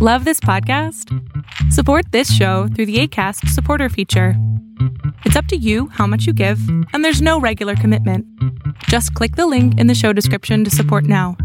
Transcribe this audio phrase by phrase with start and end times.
[0.00, 1.12] Love this podcast?
[1.72, 4.34] Support this show through the ACAST supporter feature.
[5.24, 6.60] It's up to you how much you give,
[6.92, 8.24] and there's no regular commitment.
[8.84, 11.36] Just click the link in the show description to support now.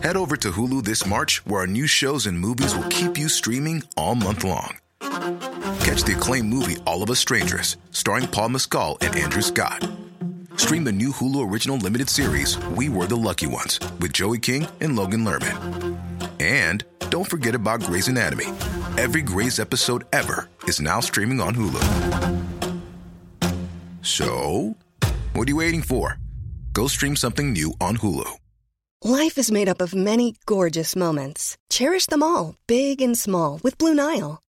[0.00, 3.28] Head over to Hulu this March, where our new shows and movies will keep you
[3.28, 4.78] streaming all month long.
[5.00, 9.86] Catch the acclaimed movie All of Us Strangers, starring Paul Mescal and Andrew Scott.
[10.56, 14.66] Stream the new Hulu original limited series We Were the Lucky Ones with Joey King
[14.80, 15.98] and Logan Lerman.
[16.40, 18.46] And don't forget about Grey's Anatomy.
[18.98, 21.82] Every Grey's episode ever is now streaming on Hulu.
[24.02, 24.76] So,
[25.32, 26.18] what are you waiting for?
[26.72, 28.28] Go stream something new on Hulu.
[29.04, 31.56] Life is made up of many gorgeous moments.
[31.70, 34.41] Cherish them all, big and small, with Blue Nile.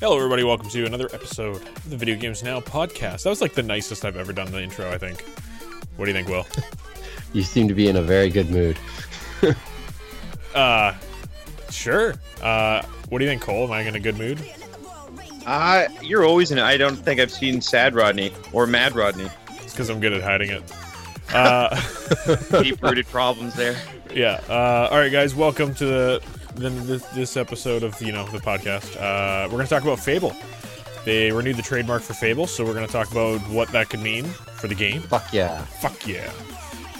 [0.00, 0.44] Hello, everybody.
[0.44, 3.24] Welcome to another episode of the Video Games Now podcast.
[3.24, 5.22] That was like the nicest I've ever done the intro, I think.
[5.96, 6.46] What do you think, Will?
[7.34, 8.78] You seem to be in a very good mood.
[10.54, 10.94] Uh,
[11.70, 12.14] sure.
[12.42, 13.64] Uh, what do you think, Cole?
[13.64, 14.40] Am I in a good mood?
[15.46, 16.62] Uh, you're always in it.
[16.64, 19.28] I don't think I've seen Sad Rodney or Mad Rodney.
[19.50, 20.62] It's because I'm good at hiding it.
[21.34, 21.78] Uh,
[22.62, 23.76] Deep rooted problems there.
[24.14, 24.40] yeah.
[24.48, 25.34] Uh, all right, guys.
[25.34, 28.96] Welcome to the, the this, this episode of you know the podcast.
[28.96, 30.34] Uh, we're gonna talk about Fable.
[31.04, 34.24] They renewed the trademark for Fable, so we're gonna talk about what that could mean
[34.24, 35.02] for the game.
[35.02, 35.64] Fuck yeah.
[35.64, 36.30] Fuck yeah.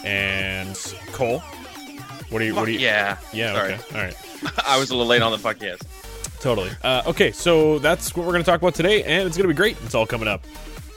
[0.04, 0.76] And
[1.12, 1.40] Cole,
[2.30, 2.54] what do you?
[2.54, 2.78] what Fuck do you?
[2.78, 3.18] yeah.
[3.32, 3.54] Yeah.
[3.54, 3.74] Sorry.
[3.74, 3.94] Okay.
[3.94, 4.16] All right.
[4.66, 5.78] I was a little late on the fuck yes.
[6.40, 6.70] Totally.
[6.84, 9.52] Uh, okay, so that's what we're going to talk about today, and it's going to
[9.52, 9.76] be great.
[9.84, 10.44] It's all coming up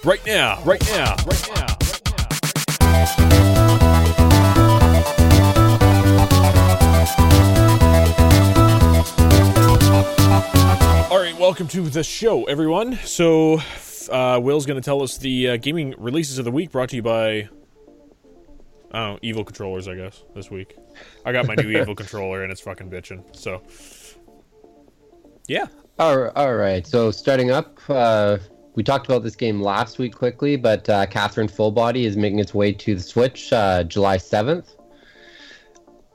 [0.06, 1.71] right now, right now, right now.
[11.52, 12.96] Welcome to the show, everyone.
[13.04, 13.60] So,
[14.10, 16.96] uh, Will's going to tell us the uh, gaming releases of the week, brought to
[16.96, 17.50] you by, I
[18.94, 20.78] don't know, Evil Controllers, I guess, this week.
[21.26, 23.36] I got my new Evil controller, and it's fucking bitching.
[23.36, 23.62] So,
[25.50, 25.66] yeah.
[26.00, 26.88] All, all right.
[26.88, 28.38] So starting up, uh,
[28.76, 32.54] we talked about this game last week quickly, but uh, Catherine Fullbody is making its
[32.54, 34.78] way to the Switch uh, July 7th.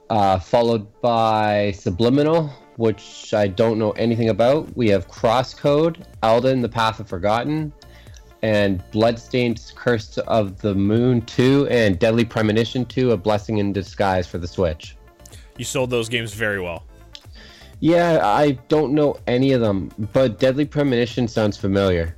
[0.09, 4.75] Uh, followed by Subliminal, which I don't know anything about.
[4.77, 7.73] We have Crosscode, Elden, The Path of Forgotten,
[8.41, 14.27] and Bloodstained Curse of the Moon 2, and Deadly Premonition 2, A Blessing in Disguise
[14.27, 14.95] for the Switch.
[15.57, 16.83] You sold those games very well.
[17.79, 22.15] Yeah, I don't know any of them, but Deadly Premonition sounds familiar.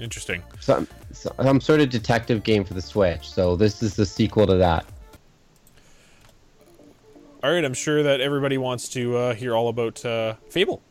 [0.00, 0.42] Interesting.
[0.60, 4.56] Some, some sort of detective game for the Switch, so this is the sequel to
[4.56, 4.84] that.
[7.40, 10.82] All right, I'm sure that everybody wants to uh, hear all about uh, Fable,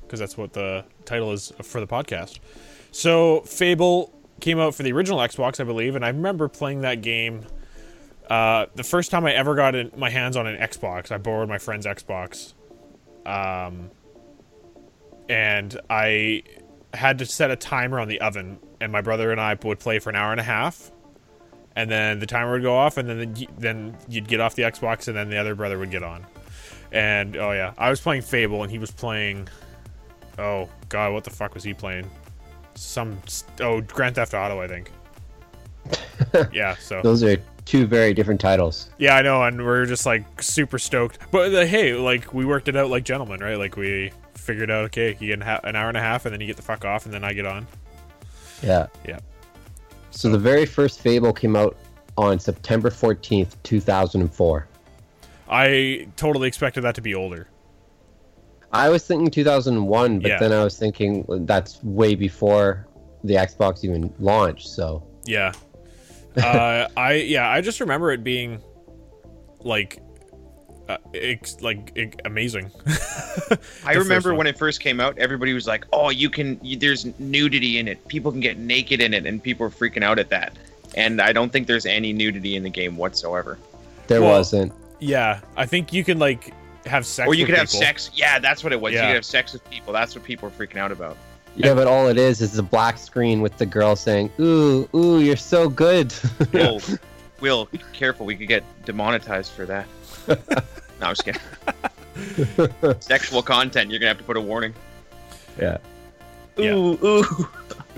[0.00, 2.40] because that's what the title is for the podcast.
[2.90, 7.02] So, Fable came out for the original Xbox, I believe, and I remember playing that
[7.02, 7.46] game.
[8.28, 11.48] Uh, the first time I ever got in, my hands on an Xbox, I borrowed
[11.48, 12.54] my friend's Xbox,
[13.24, 13.92] um,
[15.28, 16.42] and I
[16.92, 20.00] had to set a timer on the oven, and my brother and I would play
[20.00, 20.90] for an hour and a half,
[21.76, 24.62] and then the timer would go off, and then the, then you'd get off the
[24.62, 26.26] Xbox, and then the other brother would get on.
[26.92, 29.48] And oh yeah, I was playing Fable, and he was playing.
[30.38, 32.08] Oh god, what the fuck was he playing?
[32.74, 33.18] Some
[33.60, 34.90] oh Grand Theft Auto, I think.
[36.52, 38.90] yeah, so Those are two very different titles.
[38.98, 41.18] yeah, I know, and we are just like super stoked.
[41.30, 43.58] But uh, hey, like we worked it out like gentlemen, right?
[43.58, 46.46] Like we figured out, okay, you get an hour and a half, and then you
[46.46, 47.66] get the fuck off, and then I get on.
[48.62, 48.86] Yeah.
[49.06, 49.18] Yeah.
[50.12, 51.76] So the very first Fable came out
[52.16, 54.68] on September 14th, 2004.
[55.48, 57.48] I totally expected that to be older.
[58.72, 60.38] I was thinking 2001, but Yeah.
[60.38, 62.86] then I was thinking that's way before
[63.24, 65.52] the Xbox even launched, so Yeah.
[66.42, 68.60] uh, I yeah, I just remember it being
[69.60, 70.01] like
[70.88, 72.70] uh, ex- like ex- amazing.
[73.84, 76.58] I remember when it first came out, everybody was like, "Oh, you can.
[76.62, 78.06] You, there's nudity in it.
[78.08, 80.56] People can get naked in it," and people were freaking out at that.
[80.96, 83.58] And I don't think there's any nudity in the game whatsoever.
[84.08, 84.72] there Well, wasn't.
[85.00, 86.52] yeah, I think you can like
[86.86, 87.26] have sex.
[87.26, 88.10] or you with could have sex.
[88.14, 88.92] Yeah, that's what it was.
[88.92, 89.02] Yeah.
[89.02, 89.92] You could have sex with people.
[89.92, 91.16] That's what people were freaking out about.
[91.54, 95.20] Yeah, but all it is is a black screen with the girl saying, "Ooh, ooh,
[95.20, 96.12] you're so good."
[96.52, 96.80] Will,
[97.40, 98.24] Will, be careful.
[98.26, 99.86] We could get demonetized for that.
[100.28, 100.36] no,
[101.00, 101.40] I'm just kidding.
[103.00, 103.90] Sexual content.
[103.90, 104.74] You're gonna have to put a warning.
[105.58, 105.78] yeah.
[106.56, 106.74] Yeah.
[106.74, 107.48] Ooh, ooh.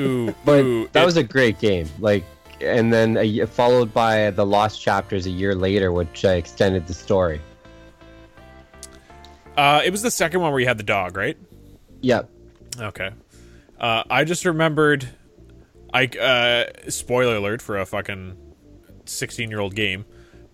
[0.00, 1.88] Ooh, But ooh, that it- was a great game.
[1.98, 2.24] Like,
[2.60, 6.86] and then a, y- followed by the Lost Chapters a year later, which uh, extended
[6.86, 7.40] the story.
[9.56, 11.36] uh, it was the second one where you had the dog, right?
[12.02, 12.28] Yep.
[12.78, 13.10] Okay.
[13.78, 15.08] Uh, I just remembered,
[15.92, 18.36] I uh, spoiler alert for a fucking
[19.04, 20.04] sixteen-year-old game,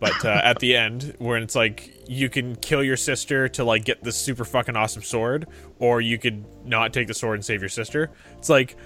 [0.00, 3.84] but uh, at the end, when it's like you can kill your sister to like
[3.84, 5.46] get this super fucking awesome sword,
[5.78, 8.10] or you could not take the sword and save your sister.
[8.38, 8.76] It's like,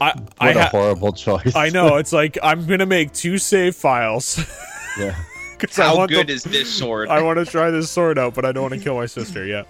[0.00, 1.54] I I What a ha- horrible choice.
[1.54, 1.96] I know.
[1.96, 4.38] It's like I'm gonna make two save files.
[4.98, 5.14] yeah.
[5.58, 7.08] 'cause I How want good the- is this sword?
[7.08, 9.44] I want to try this sword out, but I don't want to kill my sister.
[9.46, 9.62] Yeah.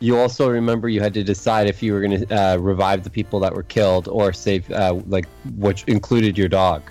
[0.00, 3.10] You also remember you had to decide if you were going to uh, revive the
[3.10, 6.82] people that were killed or save, uh, like, which included your dog.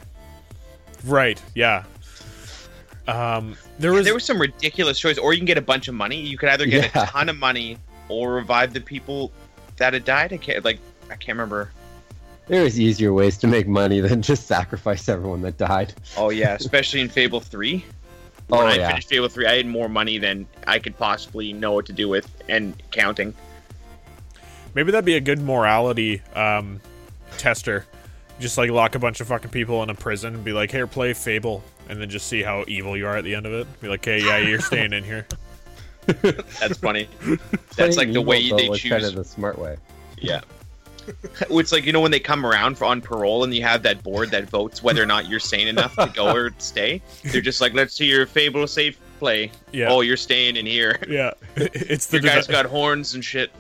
[1.06, 1.42] Right.
[1.56, 1.84] Yeah.
[3.08, 3.56] Um.
[3.80, 4.06] There was.
[4.06, 6.20] there was some ridiculous choice, or you can get a bunch of money.
[6.20, 7.04] You could either get Yeah.
[7.04, 7.78] a ton of money
[8.10, 9.32] or revive the people
[9.78, 10.34] that had died.
[10.34, 11.72] I can't like I can't remember.
[12.48, 15.94] There was easier ways to make money than just sacrifice everyone that died.
[16.16, 17.86] Oh yeah, especially in Fable Three.
[18.50, 18.88] Oh, I yeah.
[18.88, 22.08] finished Fable Three, I had more money than I could possibly know what to do
[22.08, 23.34] with, and counting.
[24.74, 26.80] Maybe that'd be a good morality um,
[27.38, 27.86] tester.
[28.40, 30.86] Just like lock a bunch of fucking people in a prison and be like, "Here,
[30.86, 33.82] play Fable," and then just see how evil you are at the end of it.
[33.82, 35.26] Be like, "Hey, yeah, you're staying in here."
[36.06, 37.10] That's funny.
[37.76, 38.92] That's like Playing the way evil, they was choose.
[38.92, 39.78] kind of the smart way.
[40.20, 40.42] Yeah.
[41.50, 44.04] It's like you know when they come around for on parole and you have that
[44.04, 47.02] board that votes whether or not you're sane enough to go or stay.
[47.24, 49.52] They're just like, let's see your Fable safe play.
[49.72, 49.88] Yeah.
[49.90, 51.00] Oh, you're staying in here.
[51.08, 53.52] Yeah, it's the Your guy's deve- got horns and shit.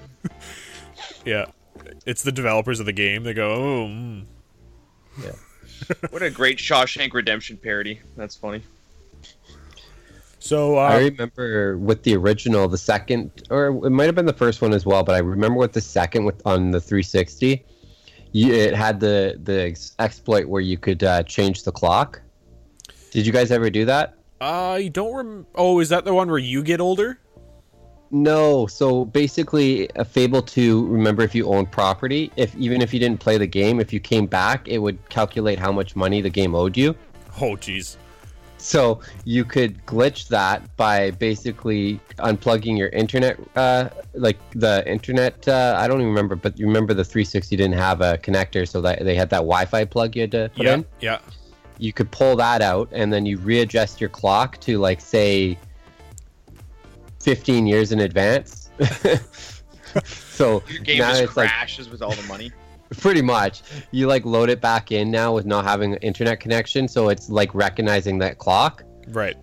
[1.25, 1.45] yeah,
[2.06, 3.24] it's the developers of the game.
[3.24, 4.25] They go, "Oh, mm.
[6.10, 8.02] What a great Shawshank Redemption parody.
[8.16, 8.62] That's funny.
[10.40, 14.34] so I uh, remember with the original, the second, or it might have been the
[14.34, 17.64] first one as well, but I remember with the second with on the 360,
[18.31, 22.22] you, it had the the ex- exploit where you could uh, change the clock.
[23.12, 24.18] Did you guys ever do that?
[24.42, 25.48] I don't rem.
[25.56, 27.20] Oh, is that the one where you get older?
[28.12, 28.68] No.
[28.68, 30.88] So basically, a Fable 2.
[30.88, 34.00] Remember, if you owned property, if even if you didn't play the game, if you
[34.00, 36.95] came back, it would calculate how much money the game owed you.
[37.42, 37.98] Oh, jeez.
[38.59, 45.48] So you could glitch that by basically unplugging your internet, uh, like the internet.
[45.48, 48.81] Uh, I don't even remember, but you remember the 360 didn't have a connector, so
[48.81, 50.86] that they had that Wi-Fi plug you had to put Yeah, in.
[51.01, 51.19] yeah.
[51.77, 55.56] You could pull that out, and then you readjust your clock to like say
[57.27, 58.69] 15 years in advance.
[60.06, 62.53] so Your game now just it's like crashes with all the money.
[63.01, 66.88] pretty much you like load it back in now with not having an internet connection,
[66.88, 68.81] so it's like recognizing that clock.
[69.09, 69.35] Right.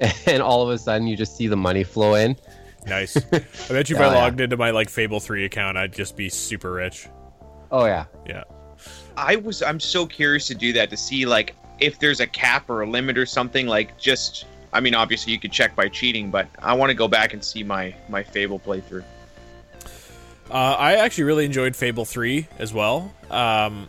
[0.26, 2.34] and all of a sudden you just see the money flow in.
[2.88, 3.16] Nice.
[3.32, 4.16] I bet you if I Oh, yeah.
[4.16, 7.06] logged into my like Fable Three account, I'd just be super rich.
[7.70, 8.42] Oh yeah, Yeah.
[9.16, 12.68] I was I'm so curious to do that to see like if there's a cap
[12.68, 14.46] or a limit or something like just
[14.76, 17.42] I mean obviously you could check by cheating but I want to go back and
[17.42, 19.04] see my my Fable playthrough.
[20.50, 23.12] Uh, I actually really enjoyed Fable 3 as well.
[23.30, 23.88] Um,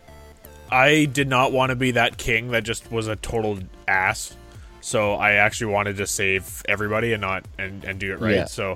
[0.70, 4.34] I did not want to be that king that just was a total ass.
[4.80, 8.34] So I actually wanted to save everybody and not and, and do it right.
[8.34, 8.44] Yeah.
[8.46, 8.72] So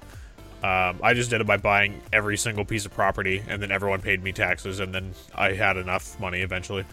[0.63, 4.01] um, I just did it by buying every single piece of property, and then everyone
[4.01, 6.85] paid me taxes, and then I had enough money eventually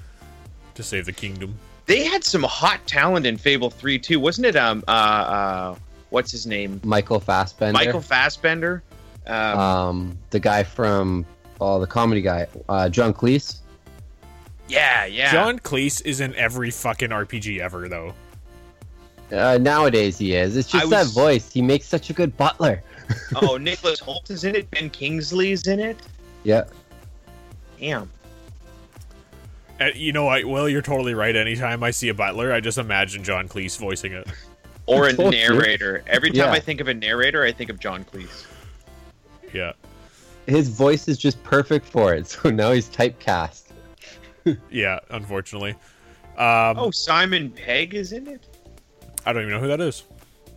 [0.76, 1.58] to save the kingdom.
[1.90, 4.56] They had some hot talent in Fable 3 too, wasn't it?
[4.56, 5.76] Um uh uh
[6.12, 6.80] what's his name?
[6.84, 7.74] Michael Fassbender.
[7.74, 8.84] Michael Fassbender.
[9.26, 11.26] Um, um, the guy from
[11.60, 13.58] oh the comedy guy, uh, John Cleese.
[14.68, 15.32] yeah, yeah.
[15.32, 18.14] John Cleese is in every fucking RPG ever, though.
[19.32, 20.58] Uh, nowadays he is.
[20.58, 21.52] It's I just that voice.
[21.52, 22.82] He makes such a good butler.
[23.36, 24.70] oh, Nicholas Hoult is in it.
[24.72, 25.98] Ben Kingsley's in it.
[26.44, 26.66] Yeah.
[27.80, 28.10] Damn.
[29.80, 31.36] Uh, you know, I well, you're totally right.
[31.36, 34.28] Anytime I see a butler, I just imagine John Cleese voicing it.
[34.88, 36.04] Or a narrator.
[36.08, 36.52] Every time Yeah.
[36.52, 38.46] I think of a narrator, I think of John Cleese.
[39.54, 39.72] Yeah,
[40.46, 42.28] His voice is just perfect for it.
[42.44, 43.64] So now he's typecast.
[44.70, 45.00] yeah.
[45.10, 45.72] Unfortunately,
[46.38, 48.46] um, Oh, Simon Pegg is in it.
[49.26, 50.04] I don't even know who that is.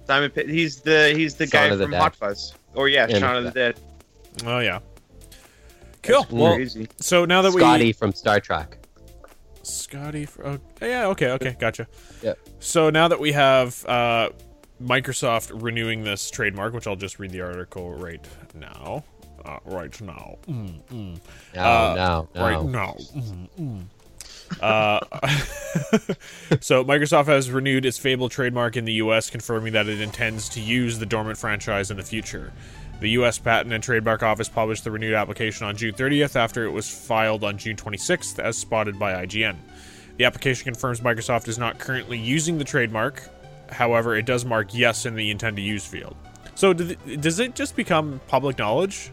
[0.06, 0.48] Simon Pegg.
[0.48, 2.00] He's the he's the Shaun guy the from Dead.
[2.00, 2.54] Hot Fuzz.
[2.74, 3.80] Or yeah, And- Shaun of the Dead.
[4.44, 4.80] Oh yeah.
[6.02, 6.26] Cool.
[6.30, 6.58] Well,
[6.98, 8.76] so now that we Scotty we from Star Trek.
[9.62, 11.86] Scotty, fr- oh, yeah, okay, okay, gotcha.
[12.22, 12.34] Yeah.
[12.60, 14.30] So now that we have uh,
[14.82, 19.04] Microsoft renewing this trademark, which I'll just read the article right now.
[19.44, 20.38] uh, right now.
[20.46, 21.20] Mm, mm.
[21.54, 22.42] No, Uh, no, no.
[22.42, 22.96] Right now.
[23.58, 23.84] Mm.
[24.60, 25.00] Uh,
[26.60, 30.60] so Microsoft has renewed its Fable trademark in the U.S., confirming that it intends to
[30.60, 32.52] use the dormant franchise in the future.
[33.02, 33.36] The U.S.
[33.36, 37.42] Patent and Trademark Office published the renewed application on June 30th after it was filed
[37.42, 39.56] on June 26th, as spotted by IGN.
[40.18, 43.28] The application confirms Microsoft is not currently using the trademark.
[43.70, 46.14] However, it does mark yes in the intend to use field.
[46.54, 49.10] So, does it just become public knowledge?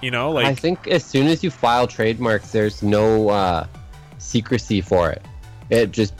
[0.00, 3.66] You know, like I think as soon as you file trademarks, there's no uh,
[4.16, 5.22] secrecy for it.
[5.68, 6.14] It just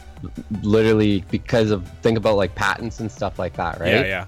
[0.61, 3.93] literally because of think about like patents and stuff like that, right?
[3.93, 4.27] yeah, yeah.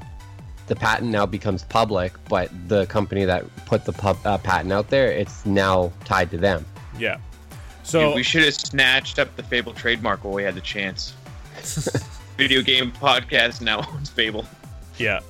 [0.66, 4.88] The patent now becomes public, but the company that put the pub, uh, patent out
[4.88, 6.64] there, it's now tied to them.
[6.98, 7.18] Yeah.
[7.82, 11.12] So Dude, we should have snatched up the Fable trademark while we had the chance.
[12.38, 14.46] Video game podcast now owns Fable.
[14.96, 15.20] yeah,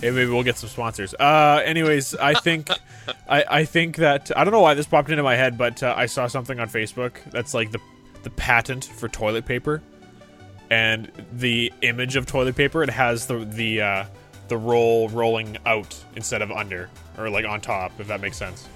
[0.00, 1.12] Hey, maybe we'll get some sponsors.
[1.14, 2.70] Uh, anyways, I think
[3.28, 5.92] I, I think that I don't know why this popped into my head, but uh,
[5.96, 7.80] I saw something on Facebook that's like the
[8.22, 9.82] the patent for toilet paper,
[10.70, 14.04] and the image of toilet paper it has the the uh,
[14.48, 18.68] the roll rolling out instead of under or like on top, if that makes sense.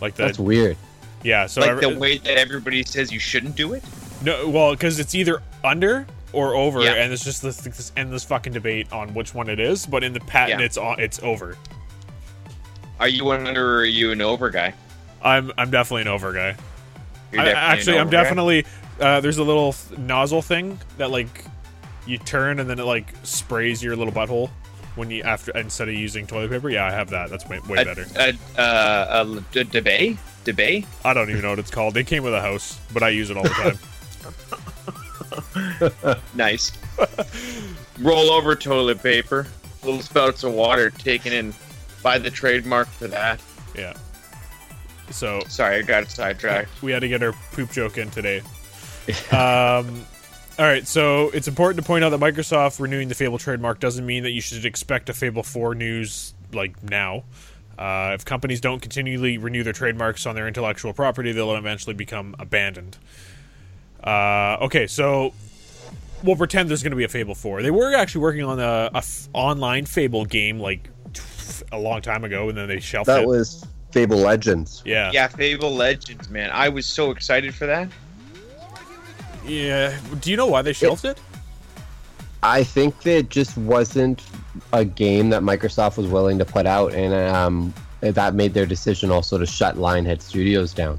[0.00, 0.76] Like the That's weird.
[1.22, 3.82] yeah, so like every- the way that everybody says you shouldn't do it.
[4.22, 6.94] No, well, because it's either under or over, Yeah.
[6.94, 9.84] and it's just this, this endless fucking debate on which one it is.
[9.86, 10.66] But in the patent, Yeah.
[10.66, 11.56] it's on, it's over.
[13.00, 14.74] Are you an under or are you an over guy?
[15.22, 16.56] I'm I'm definitely an over guy.
[17.32, 18.22] You're I, definitely an actually, I'm over guy?
[18.22, 18.66] definitely.
[19.00, 21.44] Uh, there's a little th- nozzle thing that like
[22.06, 24.50] you turn and then it like sprays your little butthole
[24.94, 26.68] when you after instead of using toilet paper.
[26.70, 27.30] Yeah, I have that.
[27.30, 28.06] That's way, way a, better.
[28.16, 30.18] A, uh, a, a debate?
[30.44, 30.86] Debate?
[31.04, 31.94] I don't even know what it's called.
[31.94, 33.78] They came with a house, but I use it all the time.
[36.34, 36.72] Nice.
[38.00, 39.46] Roll over toilet paper.
[39.82, 41.54] Little spouts of water taken in
[42.02, 43.40] by the trademark for that.
[43.76, 43.94] yeah.
[45.10, 46.82] So Sorry, I got sidetracked.
[46.82, 48.42] we had to get our poop joke in today.
[49.32, 50.04] um,
[50.58, 54.04] all right, so it's important to point out that Microsoft renewing the Fable trademark doesn't
[54.04, 57.24] mean that you should expect a Fable 4 news like now.
[57.78, 62.36] Uh, if companies don't continually renew their trademarks on their intellectual property, they'll eventually become
[62.38, 62.98] abandoned.
[64.04, 65.32] Uh, okay, so
[66.22, 67.62] we'll pretend there's going to be a Fable 4.
[67.62, 70.88] They were actually working on a, a f- online Fable game like
[71.72, 73.26] a long time ago, and then they shelved That it.
[73.28, 74.82] was Fable Legends.
[74.84, 76.50] yeah, Yeah, Fable Legends, man.
[76.52, 77.88] I was so excited for that.
[79.44, 79.98] Yeah.
[80.20, 81.18] Do you know why they shelved it?
[82.42, 84.22] I think that it just wasn't
[84.72, 89.10] a game that Microsoft was willing to put out, and um, that made their decision
[89.10, 90.98] also to shut Lionhead Studios down.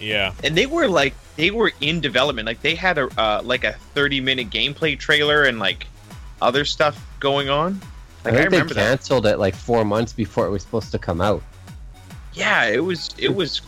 [0.00, 0.34] Yeah.
[0.42, 2.46] And they were like, they were in development.
[2.46, 5.86] Like they had a uh, like a 30 minute gameplay trailer and like
[6.40, 7.80] other stuff going on.
[8.24, 8.88] Like I I, think they remember that.
[8.88, 11.42] canceled it like four months before it was supposed to come out.
[12.34, 13.62] Yeah, it was it was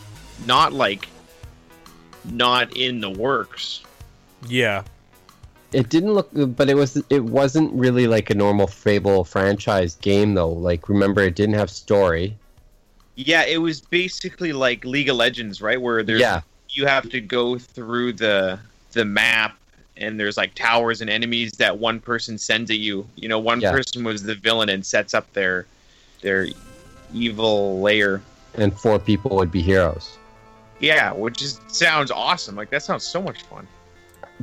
[0.45, 1.07] not like
[2.31, 3.83] not in the works.
[4.47, 4.83] Yeah.
[5.73, 7.01] It didn't look, but it was.
[7.09, 10.49] It wasn't really like a normal Fable franchise game though.
[10.51, 12.35] Like remember, it didn't have story.
[13.15, 15.81] Yeah, it was basically like League of Legends, right?
[15.81, 16.41] Where there's Yeah.
[16.69, 18.59] you have to go through the
[18.93, 19.57] the map
[19.97, 23.05] and there's like towers and enemies that one person sends at you.
[23.15, 23.71] You know, one Yeah.
[23.71, 25.65] person was the villain and sets up their
[26.21, 26.47] their
[27.13, 28.21] evil layer.
[28.57, 30.17] and four people would be heroes.
[30.79, 32.55] Yeah, which is sounds awesome.
[32.55, 33.67] Like that sounds so much fun.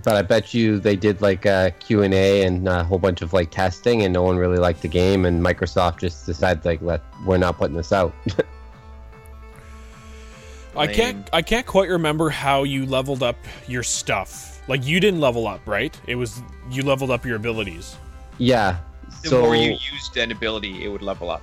[0.03, 3.21] But I bet you they did like a Q and A and a whole bunch
[3.21, 6.81] of like testing, and no one really liked the game, and Microsoft just decided like,
[6.81, 8.15] let we're not putting this out.
[10.77, 13.37] I can't I can't quite remember how you leveled up
[13.69, 14.63] your stuff.
[14.69, 15.99] Like you didn't level up, right?
[16.07, 17.97] It was you leveled up your abilities.
[18.39, 18.79] yeah.
[19.23, 21.43] The so more you used an ability, it would level up.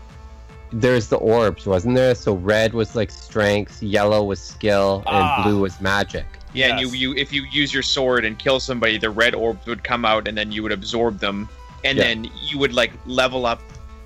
[0.71, 2.13] There's the orbs, wasn't there?
[2.15, 5.43] So red was like strength, yellow was skill, and Ah.
[5.43, 6.25] blue was magic.
[6.53, 9.65] Yeah, and you, you if you use your sword and kill somebody, the red orbs
[9.67, 11.47] would come out, and then you would absorb them,
[11.83, 12.03] and Yeah.
[12.05, 13.61] then you would like level up.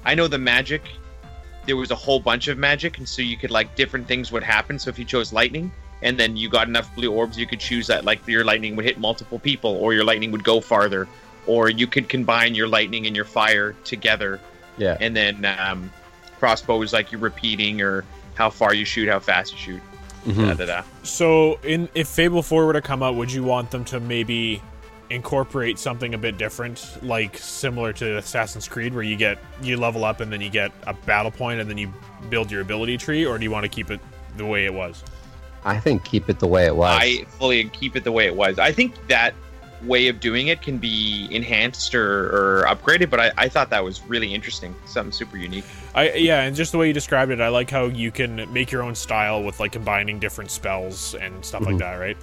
[0.05, 0.81] I know the magic.
[1.65, 4.43] There was a whole bunch of magic, and so you could like different things would
[4.43, 4.77] happen.
[4.77, 7.87] So if you chose lightning, and then you got enough blue orbs, you could choose
[7.87, 11.07] that like your lightning would hit multiple people, or your lightning would go farther,
[11.47, 14.41] or you could combine your lightning and your fire together,
[14.77, 14.97] Yeah.
[14.99, 15.89] and then um,
[16.43, 19.81] crossbow is like you're repeating or how far you shoot, how fast you shoot.
[20.27, 20.49] Mhm.
[20.49, 20.83] Da, da, da.
[21.03, 24.61] So in if Fable 4 were to come out, would you want them to maybe
[25.09, 30.03] incorporate something a bit different, like similar to Assassin's Creed where you get you level
[30.03, 31.93] up and then you get a battle point and then you
[32.29, 34.01] build your ability tree, or do you want to keep it
[34.35, 35.01] the way it was?
[35.63, 36.99] I think keep it the way it was.
[37.01, 38.59] I fully keep it the way it was.
[38.59, 39.33] I think that
[39.85, 43.09] way of doing it can be enhanced or, or upgraded.
[43.09, 45.65] But I, I thought that was really interesting, something super unique.
[45.95, 48.71] I yeah, and just the way you described it, I like how you can make
[48.71, 51.79] your own style with like combining different spells and stuff like mm-hmm.
[51.79, 52.17] that, right?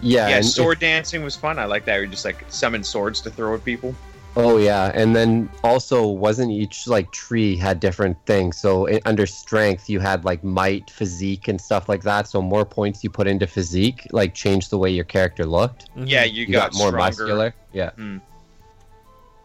[0.00, 1.58] Yeah, Yeah, and sword dancing was fun.
[1.58, 1.96] I like that.
[2.00, 3.94] You just like summon swords to throw at people.
[4.36, 8.56] Oh yeah, and then also wasn't each like tree had different things.
[8.56, 12.26] So i under strength, you had like might, physique, and stuff like that.
[12.26, 15.88] So more points you put into physique, like changed the way your character looked.
[15.94, 16.96] Yeah, you, You got, more stronger.
[16.96, 17.54] muscular.
[17.72, 17.90] Yeah.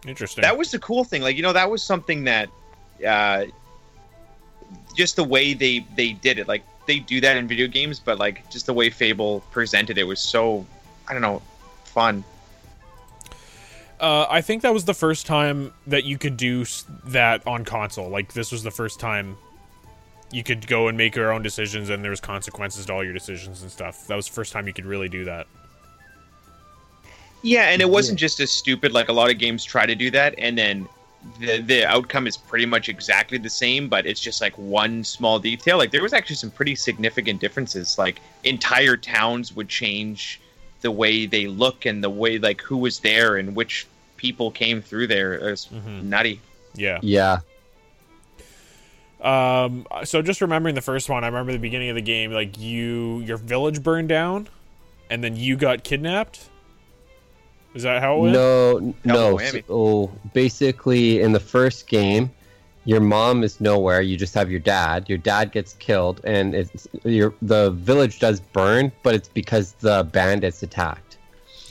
[0.08, 0.42] Interesting.
[0.42, 1.22] That was the cool thing.
[1.22, 2.50] Like you know, that was something that,
[3.06, 3.46] uh,
[4.96, 6.48] just the way they they did it.
[6.48, 10.04] Like they do that in video games, but like just the way Fable presented it
[10.04, 10.66] was so,
[11.08, 11.44] I don't know,
[11.84, 12.24] fun.
[14.00, 16.66] Uh, I think that was the first time that you could do
[17.06, 18.10] that on console.
[18.10, 19.38] Like this was the first time
[20.32, 23.14] you could go and make your own decisions, and there was consequences to all your
[23.14, 24.08] decisions and stuff.
[24.08, 25.48] That was the first time you could really do that.
[27.42, 28.92] Yeah, and it wasn't just as stupid.
[28.94, 30.88] Like a lot of games try to do that, and then
[31.40, 35.40] the the outcome is pretty much exactly the same, but it's just like one small
[35.40, 35.78] detail.
[35.78, 37.98] Like there was actually some pretty significant differences.
[37.98, 40.42] Like entire towns would change
[40.82, 44.82] the way they look and the way like who was there and which people came
[44.82, 45.34] through there.
[45.34, 46.42] It was nutty.
[46.76, 47.00] Yeah.
[47.02, 47.40] Yeah.
[49.22, 49.86] Um.
[50.06, 52.32] So just remembering the first one, I remember the beginning of the game.
[52.32, 54.48] Like you, your village burned down,
[55.10, 56.50] and then you got kidnapped.
[57.74, 58.34] Is that how it went?
[58.34, 59.38] No, Double no.
[59.38, 59.68] whammy.
[59.68, 62.32] So basically, in the first game,
[62.90, 64.02] your mom is nowhere.
[64.02, 65.08] You just have your dad.
[65.08, 70.10] Your dad gets killed, and it's your the village does burn, but it's because the
[70.12, 71.18] bandits attacked.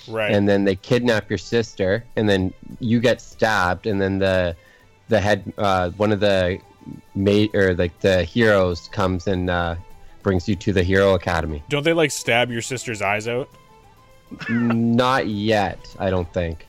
[0.06, 0.32] Right.
[0.32, 4.54] and then they kidnap your sister, and then you get stabbed, and then the
[5.08, 6.60] the head uh, one of the
[7.16, 9.74] mate or like the heroes comes and uh,
[10.22, 11.64] brings you to the hero academy.
[11.68, 13.48] Don't they like stab your sister's eyes out?
[14.48, 16.67] Not yet, I don't think.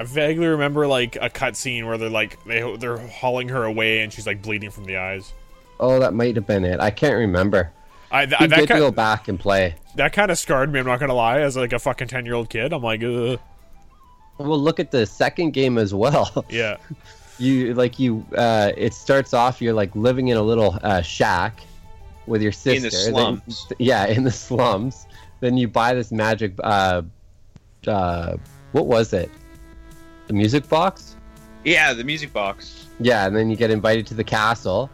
[0.00, 4.10] I vaguely remember like a cutscene where they're like they they're hauling her away and
[4.10, 5.34] she's like bleeding from the eyes.
[5.78, 6.80] Oh, that might have been it.
[6.80, 7.70] I can't remember.
[8.10, 9.74] I th- You that get to go back and play.
[9.96, 10.80] that kind of scarred me.
[10.80, 11.40] I'm not gonna lie.
[11.40, 13.38] As like a fucking ten year old kid, I'm like, Ugh.
[14.38, 16.46] Well, look at the second game as well.
[16.50, 16.78] yeah,
[17.38, 18.24] you like you.
[18.34, 19.60] Uh, it starts off.
[19.60, 21.60] You're like living in a little uh, shack
[22.26, 22.76] with your sister.
[22.76, 23.66] In the Then- slums.
[23.78, 25.06] yeah, in the slums.
[25.40, 26.54] Then you buy this magic.
[26.64, 27.02] Uh,
[27.86, 28.38] uh,
[28.72, 29.30] what was it?
[30.30, 31.16] The music box.
[31.64, 32.86] Yeah, the music box.
[33.00, 34.88] Yeah, and then you get invited to the castle.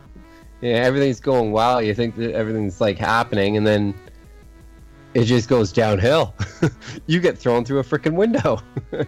[0.62, 1.82] Yeah, everything's going well.
[1.82, 3.92] You think that everything's like happening, and then
[5.12, 6.34] it just goes downhill.
[7.06, 8.62] you get thrown through a freaking window.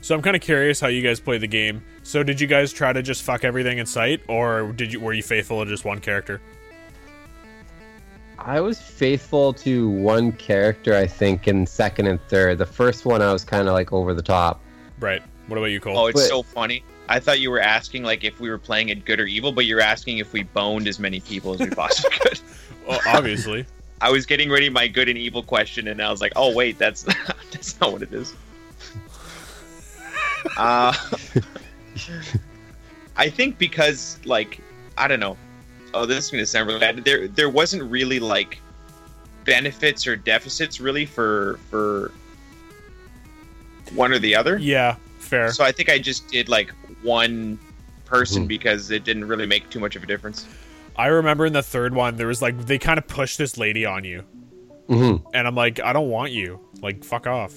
[0.00, 1.82] So I'm kind of curious how you guys play the game.
[2.02, 5.14] So did you guys try to just fuck everything in sight, or did you were
[5.14, 6.42] you faithful to just one character?
[8.38, 12.58] I was faithful to one character, I think, in second and third.
[12.58, 14.60] The first one, I was kind of like over the top.
[15.04, 15.22] Right.
[15.48, 15.98] What about you, Cole?
[15.98, 16.82] Oh, it's But- so funny.
[17.10, 19.66] I thought you were asking like if we were playing it good or evil, but
[19.66, 22.40] you're asking if we boned as many people as we possibly could.
[22.88, 23.64] Well, obviously.
[24.02, 26.76] I was getting ready my good and evil question, and I was like, "Oh wait,
[26.78, 27.02] that's
[27.50, 28.34] that's not what it is."
[30.58, 30.92] Uh,
[33.16, 34.60] I think because like
[34.98, 35.36] I don't know.
[35.94, 37.02] Oh, this is gonna sound really bad.
[37.04, 38.58] There there wasn't really like
[39.46, 42.10] benefits or deficits really for for
[43.94, 44.58] one or the other.
[44.58, 44.96] yeah.
[45.18, 45.50] Fair.
[45.52, 46.70] So I think I just did like
[47.02, 47.58] one
[48.04, 48.48] person Mhm.
[48.48, 50.46] because it didn't really make too much of a difference.
[50.96, 53.84] I remember in the third one there was like they kind of pushed this lady
[53.86, 54.20] on you,
[54.86, 56.60] hmm and I'm like, I don't want you.
[56.82, 57.54] Like, fuck off.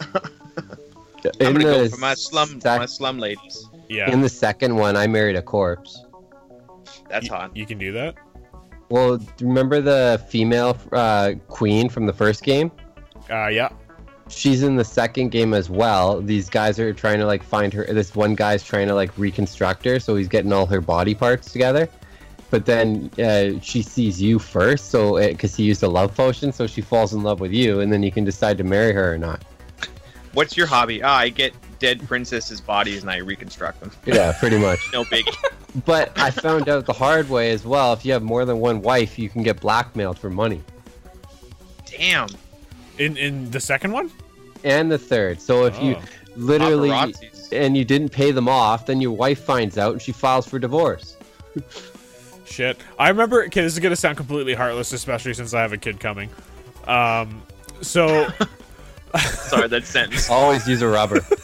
[1.40, 3.68] I'm gonna go for my slum sec- my slum ladies.
[3.88, 4.10] Yeah.
[4.10, 6.04] in the second one, I married a corpse.
[7.10, 7.56] That's you, hot.
[7.56, 8.14] You can do that.
[8.90, 12.70] Well, remember the female uh, queen from the first game?
[13.30, 13.68] Uh, yeah.
[14.28, 16.20] She's in the second game as well.
[16.20, 17.84] These guys are trying to like find her.
[17.84, 21.52] This one guy's trying to like reconstruct her, so he's getting all her body parts
[21.52, 21.88] together.
[22.50, 26.66] But then uh, she sees you first, so because he used a love potion, so
[26.66, 29.18] she falls in love with you, and then you can decide to marry her or
[29.18, 29.42] not.
[30.32, 31.02] What's your hobby?
[31.02, 33.90] Ah, I get dead princesses' bodies and I reconstruct them.
[34.04, 34.80] Yeah, pretty much.
[34.92, 35.36] No biggie.
[35.84, 37.92] But I found out the hard way as well.
[37.92, 40.62] If you have more than one wife, you can get blackmailed for money.
[41.86, 42.28] Damn.
[42.98, 44.10] In in the second one.
[44.64, 45.40] And the third.
[45.40, 46.02] So if you Oh.
[46.36, 47.48] literally Paparazzis.
[47.52, 50.58] and you didn't pay them off, then your wife finds out and she files for
[50.58, 51.16] divorce.
[52.44, 52.78] Shit.
[52.98, 53.44] I remember.
[53.44, 56.30] Okay, this is gonna sound completely heartless, especially since I have a kid coming.
[56.86, 57.42] Um.
[57.82, 58.28] So.
[59.16, 60.28] Sorry, that sentence.
[60.30, 61.24] Always use a rubber.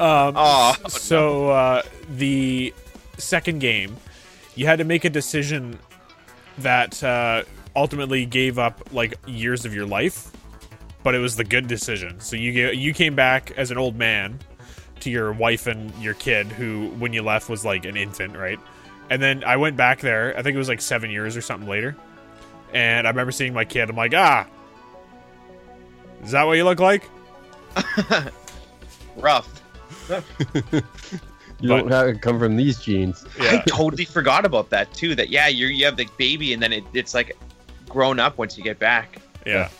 [0.00, 1.82] Oh, so uh,
[2.16, 2.72] the
[3.16, 3.96] second game,
[4.54, 5.78] you had to make a decision
[6.58, 7.42] that uh,
[7.74, 10.30] ultimately gave up like years of your life.
[11.08, 12.20] But it was the good decision.
[12.20, 14.38] So you ga- you came back as an old man
[15.00, 18.58] to your wife and your kid, who when you left was like an infant, right?
[19.08, 20.36] And then I went back there.
[20.36, 21.96] I think it was like seven years or something later.
[22.74, 23.88] And I remember seeing my kid.
[23.88, 24.46] I'm like, ah,
[26.22, 27.08] is that what you look like?
[29.16, 29.62] Rough.
[30.10, 30.20] You
[30.70, 30.82] But-
[31.62, 33.24] don't have it come from these genes.
[33.40, 35.14] I totally forgot about that too.
[35.14, 37.34] That yeah, you you have the baby, and then it, it's like
[37.88, 39.22] grown up once you get back.
[39.46, 39.70] Yeah.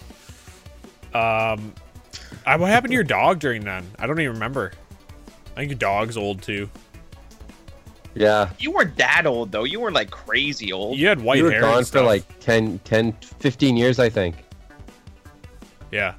[1.14, 1.72] Um,
[2.44, 3.86] what happened to your dog during then?
[3.98, 4.72] I don't even remember.
[5.56, 6.68] I think your dog's old too.
[8.14, 8.50] Yeah.
[8.58, 9.64] You weren't that old though.
[9.64, 10.98] You weren't like crazy old.
[10.98, 11.60] You had white you were hair.
[11.60, 14.36] gone and for like 10, 10, 15 years, I think.
[15.90, 16.14] yeah.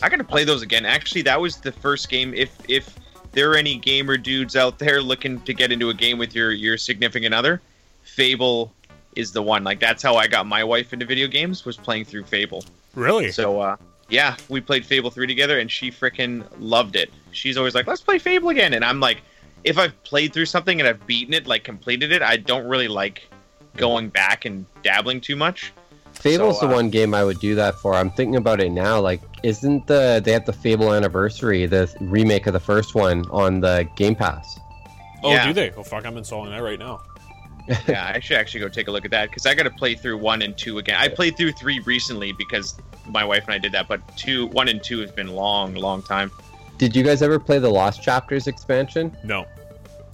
[0.00, 0.84] I gotta play those again.
[0.84, 2.34] Actually, that was the first game.
[2.34, 2.98] If if
[3.30, 6.50] there are any gamer dudes out there looking to get into a game with your
[6.50, 7.62] your significant other,
[8.02, 8.72] Fable
[9.16, 9.64] is the one.
[9.64, 12.64] Like that's how I got my wife into video games was playing through Fable.
[12.94, 13.32] Really?
[13.32, 13.76] So uh
[14.08, 17.10] yeah, we played Fable 3 together and she freaking loved it.
[17.30, 19.22] She's always like, "Let's play Fable again." And I'm like,
[19.64, 22.88] if I've played through something and I've beaten it, like completed it, I don't really
[22.88, 23.28] like
[23.76, 25.72] going back and dabbling too much.
[26.12, 27.94] Fable's So, the uh, one game I would do that for.
[27.94, 29.00] I'm thinking about it now.
[29.00, 33.60] Like, isn't the they have the Fable anniversary, the remake of the first one on
[33.60, 34.58] the Game Pass?
[35.24, 35.46] oh, yeah.
[35.46, 35.70] do they?
[35.72, 36.04] Oh, fuck!
[36.04, 37.00] I'm installing that right now.
[37.86, 39.94] Yeah, I should actually go take a look at that because I got to play
[39.94, 40.96] through one and two again.
[40.98, 44.68] I played through three recently because my wife and I did that, but two, one
[44.68, 46.30] and two has been long, long time.
[46.78, 49.16] Did you guys ever play the Lost Chapters expansion?
[49.22, 49.46] No.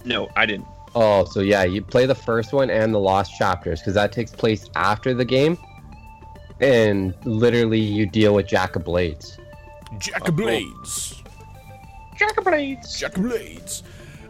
[0.05, 0.67] No, I didn't.
[0.95, 4.31] Oh, so yeah, you play the first one and the Lost Chapters because that takes
[4.31, 5.57] place after the game,
[6.59, 9.37] and literally you deal with Jack of Blades.
[9.97, 11.21] Jack of Blades.
[12.17, 12.99] Jack of Blades.
[12.99, 13.83] Jack of Blades.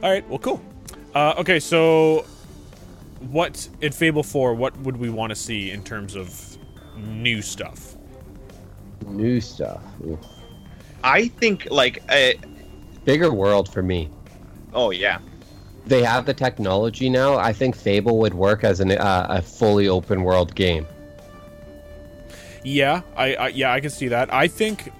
[0.03, 0.27] All right.
[0.29, 0.61] Well, cool.
[1.15, 2.25] Uh, okay, so
[3.19, 4.53] what in Fable 4?
[4.53, 6.57] What would we want to see in terms of
[6.97, 7.95] new stuff?
[9.05, 10.19] New stuff, Ooh.
[11.03, 12.35] I think like, a
[13.05, 14.09] bigger world for me.
[14.73, 15.19] oh yeah,
[15.85, 17.37] They have the technology now.
[17.37, 20.85] I think Fable would work as an, uh, a fully open world game.
[22.63, 24.31] Yeah, I, I yeah I can see that.
[24.33, 24.91] I think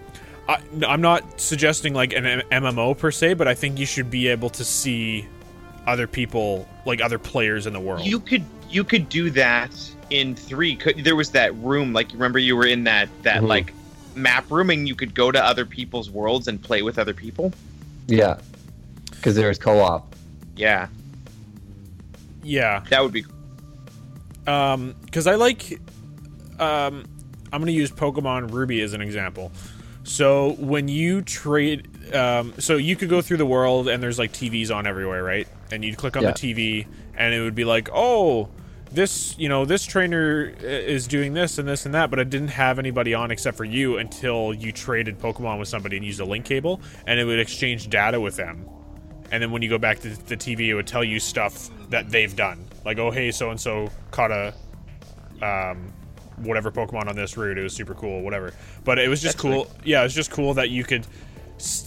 [0.47, 4.27] I, I'm not suggesting like an MMO per se, but I think you should be
[4.29, 5.27] able to see
[5.89, 8.06] other people, like other players in the world.
[8.06, 9.71] you could you could do that
[10.12, 10.75] in three.
[10.75, 13.47] Could there was that room like remember you were in that that Mhm.
[13.47, 13.73] like
[14.15, 17.52] map room and you could go to other people's worlds and play with other people.
[18.08, 18.38] Yeah,
[19.12, 20.15] because there's co-op.
[20.56, 20.88] Yeah,
[22.43, 23.25] yeah, that would be.
[24.47, 25.80] um, because I like,
[26.60, 27.06] um,
[27.52, 29.52] I'm gonna use Pokemon Ruby as an example.
[30.04, 34.32] So when you trade, um, so you could go through the world and there's like
[34.34, 35.47] TVs on everywhere, right?
[35.71, 36.32] And you'd click on Yeah.
[36.32, 38.49] the TV and it would be like, oh,
[38.91, 42.47] this, you know, this trainer is doing this and this and that, but it didn't
[42.49, 46.25] have anybody on except for you until you traded Pokemon with somebody and used a
[46.25, 48.67] link cable, and it would exchange data with them.
[49.32, 52.10] And then when you go back to the TV, it would tell you stuff that
[52.10, 54.55] they've done, like, oh, hey, so and so caught a
[55.43, 55.93] um,
[56.38, 57.58] whatever Pokemon on this route.
[57.60, 58.53] It was super cool, whatever.
[58.84, 59.67] But it was just That's cool.
[59.84, 61.05] Yeah, it was just cool that you could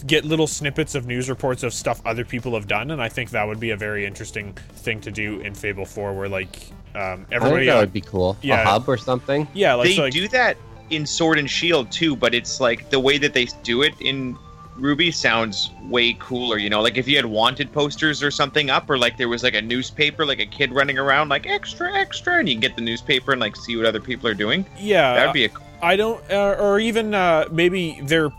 [0.05, 3.31] get little snippets of news reports of stuff other people have done, and I think
[3.31, 7.01] that would be a very interesting thing to do in Fable Four, where like um,
[7.01, 7.65] I think everybody.
[7.67, 8.37] that uh, would be cool.
[8.41, 8.61] yeah.
[8.61, 9.47] A hub or something.
[9.53, 10.57] yeah, like, they so, like do that
[10.89, 14.37] in Sword and Shield too, but it's like the way that they do it in
[14.75, 16.57] Ruby sounds way cooler.
[16.57, 19.43] You know, like if you had wanted posters or something up, or like there was
[19.43, 22.75] like a newspaper, like a kid running around like extra, extra, and you can get
[22.75, 24.65] the newspaper and like see what other people are doing.
[24.77, 25.49] yeah, That'd be a
[25.81, 28.31] I don't, uh, or even uh, maybe their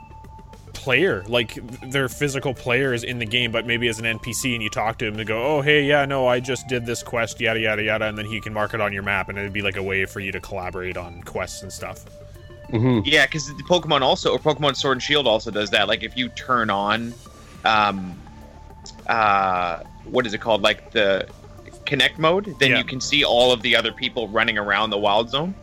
[0.84, 1.54] player, like
[1.90, 4.98] their physical player is in the game, but maybe as an NPC, and you talk
[4.98, 7.82] to him to go, oh hey, yeah, no, I just did this quest, yada yada
[7.82, 9.82] yada, and then he can mark it on your map, and it'd be like a
[9.82, 12.04] way for you to collaborate on quests and stuff.
[12.70, 15.88] hmm Yeah, because Pokemon also, or Pokemon Sword and Shield also does that.
[15.88, 17.14] Like if you turn on,
[17.64, 18.14] um,
[19.06, 20.60] uh, what is it called?
[20.62, 21.26] Like the
[21.86, 22.78] Connect mode, then Yeah.
[22.78, 25.54] you can see all of the other people running around the Wild Zone.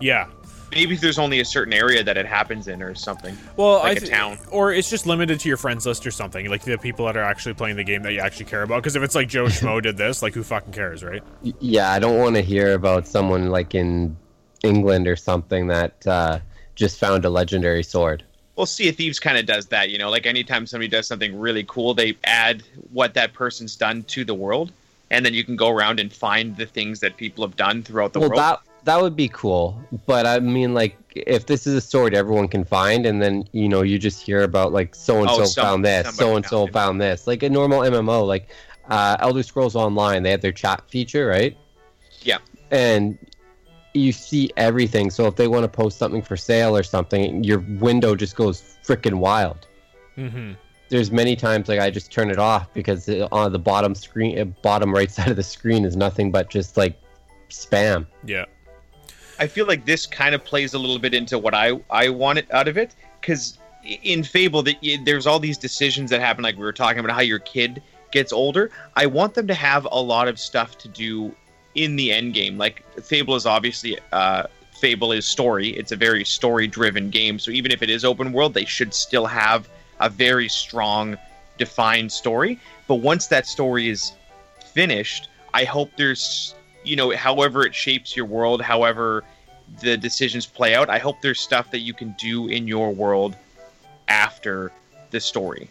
[0.00, 0.26] Yeah.
[0.72, 3.36] Maybe there's only a certain area that it happens in or something.
[3.56, 4.38] Well, Like I a th- town.
[4.50, 7.24] or it's just limited to your friends list or something, like the people that are
[7.24, 8.76] actually playing the game that you actually care about.
[8.82, 11.22] Because if it's like Joe Schmo did this, like who fucking cares, right?
[11.42, 14.16] Yeah, I don't want to hear about someone like in
[14.62, 16.38] England or something that uh,
[16.74, 18.24] just found a legendary sword.
[18.56, 20.10] Well, Sea of Thieves kind of does that, you know.
[20.10, 24.34] Like anytime somebody does something really cool, they add what that person's done to the
[24.34, 24.70] world,
[25.10, 28.12] and then you can go around and find the things that people have done throughout
[28.12, 28.38] the well, world.
[28.38, 29.80] that that would be cool.
[30.06, 33.68] But I mean, like, if this is a sword everyone can find, and then you
[33.68, 37.00] know you just hear about like so and so found this, so and so found
[37.00, 38.48] this, like a normal MMO, like
[38.88, 41.56] uh, Elder Scrolls Online, they have their chat feature, right?
[42.22, 42.38] Yeah.
[42.70, 43.18] And
[43.94, 45.10] you see everything.
[45.10, 48.76] So if they want to post something for sale or something, your window just goes
[48.84, 49.66] freaking wild.
[50.16, 50.52] Mm-hmm.
[50.88, 54.38] There's many times like I just turn it off because it, on the bottom screen,
[54.38, 57.00] uh, bottom right side of the screen is nothing but just like
[57.48, 58.06] spam.
[58.24, 58.44] Yeah.
[59.40, 62.46] I feel like this kind of plays a little bit into what I I wanted
[62.50, 64.76] out of it because in Fable that
[65.06, 68.32] there's all these decisions that happen like we were talking about how your kid gets
[68.32, 68.70] older.
[68.96, 71.34] I want them to have a lot of stuff to do
[71.74, 72.58] in the end game.
[72.58, 74.44] Like Fable is obviously uh,
[74.78, 75.70] Fable is story.
[75.70, 77.38] It's a very story driven game.
[77.38, 81.16] So even if it is open world, they should still have a very strong
[81.56, 82.58] defined story.
[82.88, 84.12] But once that story is
[84.74, 89.24] finished, I hope there's you know however it shapes your world, however
[89.80, 90.90] the decisions play out.
[90.90, 93.36] I hope there's stuff that you can do in your world
[94.08, 94.72] after
[95.10, 95.70] the story.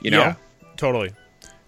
[0.00, 0.20] You know.
[0.20, 0.34] Yeah,
[0.76, 1.12] totally.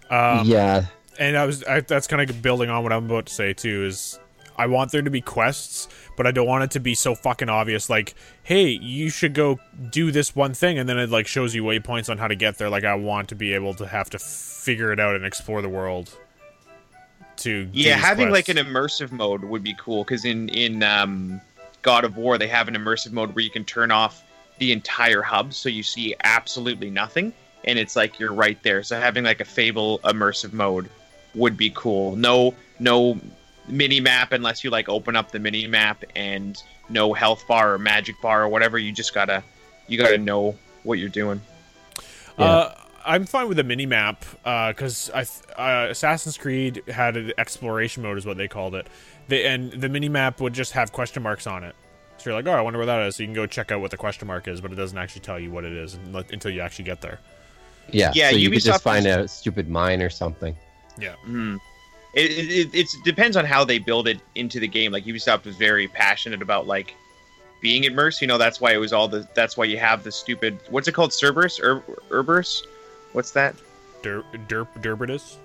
[0.09, 0.85] Um, yeah,
[1.19, 3.85] and I was I, that's kind of building on what I'm about to say too.
[3.85, 4.19] Is
[4.57, 7.49] I want there to be quests, but I don't want it to be so fucking
[7.49, 7.89] obvious.
[7.89, 11.63] Like, hey, you should go do this one thing, and then it like shows you
[11.63, 12.69] waypoints on how to get there.
[12.69, 15.69] Like, I want to be able to have to figure it out and explore the
[15.69, 16.17] world.
[17.43, 20.81] To do Yeah, these having like an immersive mode would be cool because in in
[20.81, 21.41] um,
[21.81, 24.23] God of War they have an immersive mode where you can turn off
[24.59, 27.33] the entire hub, so you see absolutely nothing,
[27.65, 28.81] and it's like you're right there.
[28.81, 30.89] So having like a Fable immersive mode
[31.35, 32.15] would be cool.
[32.15, 33.19] No, no
[33.67, 37.77] mini map unless you like open up the mini map and no health bar or
[37.77, 38.77] magic bar or whatever.
[38.77, 39.43] You just gotta
[39.87, 41.41] you gotta know what you're doing.
[42.37, 42.73] Uh,
[43.05, 45.25] I'm fine with the mini map because I
[45.57, 48.87] uh, Assassin's Creed had an exploration mode, is what they called it.
[49.27, 51.75] They, and the mini map would just have question marks on it.
[52.17, 53.17] So you're like, oh, I wonder where that is.
[53.17, 55.21] So you can go check out what the question mark is, but it doesn't actually
[55.21, 57.19] tell you what it is until you actually get there.
[57.91, 58.11] yeah.
[58.15, 60.55] Yeah, so you could Ubisoft just find a stupid mine or something.
[60.97, 61.15] Yeah.
[61.27, 61.59] Mm.
[62.13, 64.91] It, it, it it's depends on how they build it into the game.
[64.91, 66.95] Like Ubisoft was very passionate about like
[67.61, 68.21] being immersed.
[68.21, 69.27] You know, that's why it was all the.
[69.33, 70.59] That's why you have the stupid.
[70.69, 71.11] What's it called?
[71.11, 71.59] Cerberus?
[71.59, 72.61] Ur, Urberus?
[73.13, 73.55] What's that?
[74.01, 75.37] Der- derp Derbitus?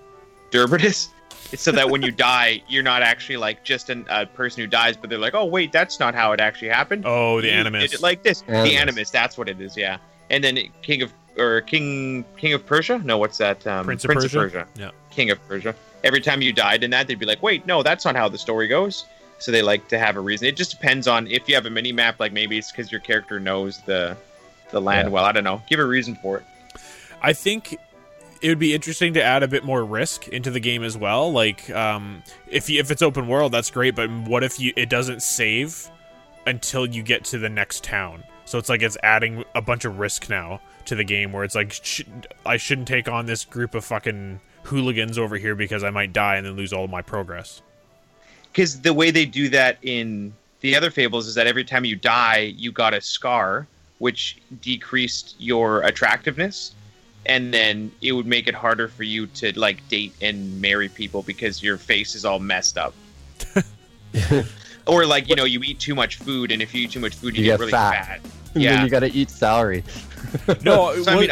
[0.50, 1.08] Derbitus?
[1.52, 4.66] It's so that when you die, you're not actually like just an, a person who
[4.66, 7.04] dies, but they're like, oh wait, that's not how it actually happened.
[7.06, 7.90] Oh, the You Animus.
[7.90, 8.42] Did it like this?
[8.48, 8.70] Animus.
[8.70, 9.10] The Animus.
[9.10, 9.76] That's what it is.
[9.76, 9.98] Yeah.
[10.30, 12.98] And then King of or King King of Persia?
[12.98, 13.64] No, what's that?
[13.66, 14.66] Um, Prince of Persia?
[14.76, 14.90] Yeah.
[15.10, 15.74] King of Persia.
[16.04, 18.38] Every time you died in that, they'd be like, "Wait, no, that's not how the
[18.38, 19.04] story goes."
[19.40, 20.48] So they like to have a reason.
[20.48, 22.18] It just depends on if you have a mini map.
[22.20, 24.16] Like maybe it's because your character knows the
[24.70, 25.12] the land Yeah.
[25.12, 25.24] well.
[25.24, 25.62] I don't know.
[25.68, 26.44] Give a reason for it.
[27.20, 27.76] I think
[28.40, 31.32] it would be interesting to add a bit more risk into the game as well.
[31.32, 33.94] Like, um, if you, if it's open world, that's great.
[33.94, 35.90] But what if you it doesn't save
[36.46, 38.22] until you get to the next town?
[38.44, 41.54] So it's like it's adding a bunch of risk now to the game, where it's
[41.54, 42.02] like sh-
[42.46, 46.36] I shouldn't take on this group of fucking hooligans over here because I might die
[46.36, 47.62] and then lose all of my progress.
[48.52, 51.96] Because the way they do that in the other fables is that every time you
[51.96, 53.66] die, you got a scar,
[53.98, 56.74] which decreased your attractiveness,
[57.26, 61.22] and then it would make it harder for you to like date and marry people
[61.22, 62.94] because your face is all messed up.
[64.86, 67.14] or like you know you eat too much food, and if you eat too much
[67.14, 68.06] food, you, You get, get really fat.
[68.06, 68.20] fat.
[68.54, 68.76] Yeah.
[68.76, 69.84] then you got to eat salary.
[70.64, 71.30] No, So, I mean,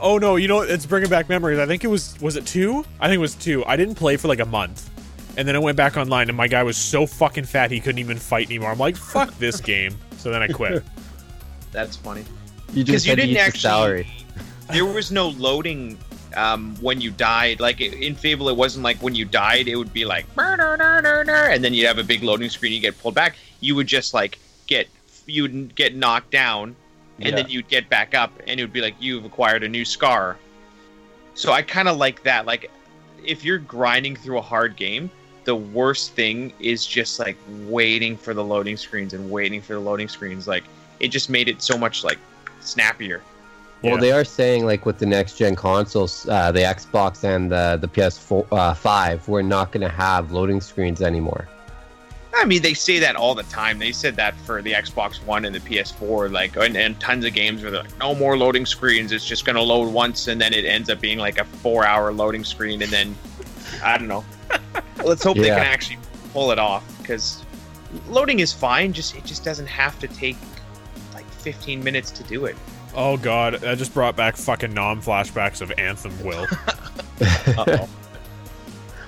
[0.00, 1.58] oh no, you know it's bringing back memories.
[1.58, 2.84] I think it was was it two?
[2.98, 3.64] I think it was two.
[3.66, 4.90] I didn't play for like a month,
[5.36, 8.00] and then I went back online, and my guy was so fucking fat he couldn't
[8.00, 8.70] even fight anymore.
[8.70, 9.96] I'm like, fuck this game.
[10.18, 10.82] So then I quit.
[11.70, 12.24] That's funny.
[12.72, 13.60] You just you had to didn't eat the actually.
[13.60, 14.06] salary.
[14.72, 15.98] There was no loading
[16.36, 17.60] um, when you died.
[17.60, 20.26] Like in Fable, it wasn't like when you died, it would be like
[21.50, 22.72] and then you'd have a big loading screen.
[22.72, 23.36] You get pulled back.
[23.60, 24.88] You would just like get
[25.26, 26.76] you would get knocked down,
[27.18, 27.36] and Yeah.
[27.36, 30.36] then you'd get back up, and it would be like you've acquired a new scar.
[31.34, 32.46] So I kind of like that.
[32.46, 32.70] Like
[33.24, 35.10] if you're grinding through a hard game.
[35.44, 37.36] The worst thing is just like
[37.68, 40.48] waiting for the loading screens and waiting for the loading screens.
[40.48, 40.64] Like
[41.00, 42.16] it just made it so much like
[42.60, 43.20] snappier.
[43.84, 44.00] Well, Yeah.
[44.00, 47.88] they are saying like with the next gen consoles, uh, the Xbox and the the
[47.88, 51.46] PS4 uh, five, we're not going to have loading screens anymore.
[52.36, 53.78] I mean, they say that all the time.
[53.78, 57.32] They said that for the Xbox One and the PS4, like, and, and tons of
[57.32, 59.12] games where they're like, no more loading screens.
[59.12, 62.12] It's just going to load once, and then it ends up being like a four-hour
[62.12, 63.14] loading screen, and then
[63.84, 64.24] I don't know.
[65.04, 65.98] Let's hope they can actually
[66.32, 67.44] pull it off because
[68.08, 68.92] loading is fine.
[68.92, 70.36] Just it just doesn't have to take
[71.12, 72.56] like 15 minutes to do it.
[72.94, 76.12] Oh god, that just brought back fucking nom flashbacks of Anthem.
[76.24, 76.46] Will.
[77.20, 77.88] Uh-oh.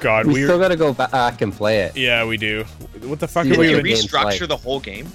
[0.01, 1.97] God, we we still got to go back and play it.
[1.97, 2.65] yeah, we do.
[3.03, 3.95] What the fuck See, are Did we they your doing?
[3.95, 4.49] game's restructure like.
[4.49, 5.09] the whole game?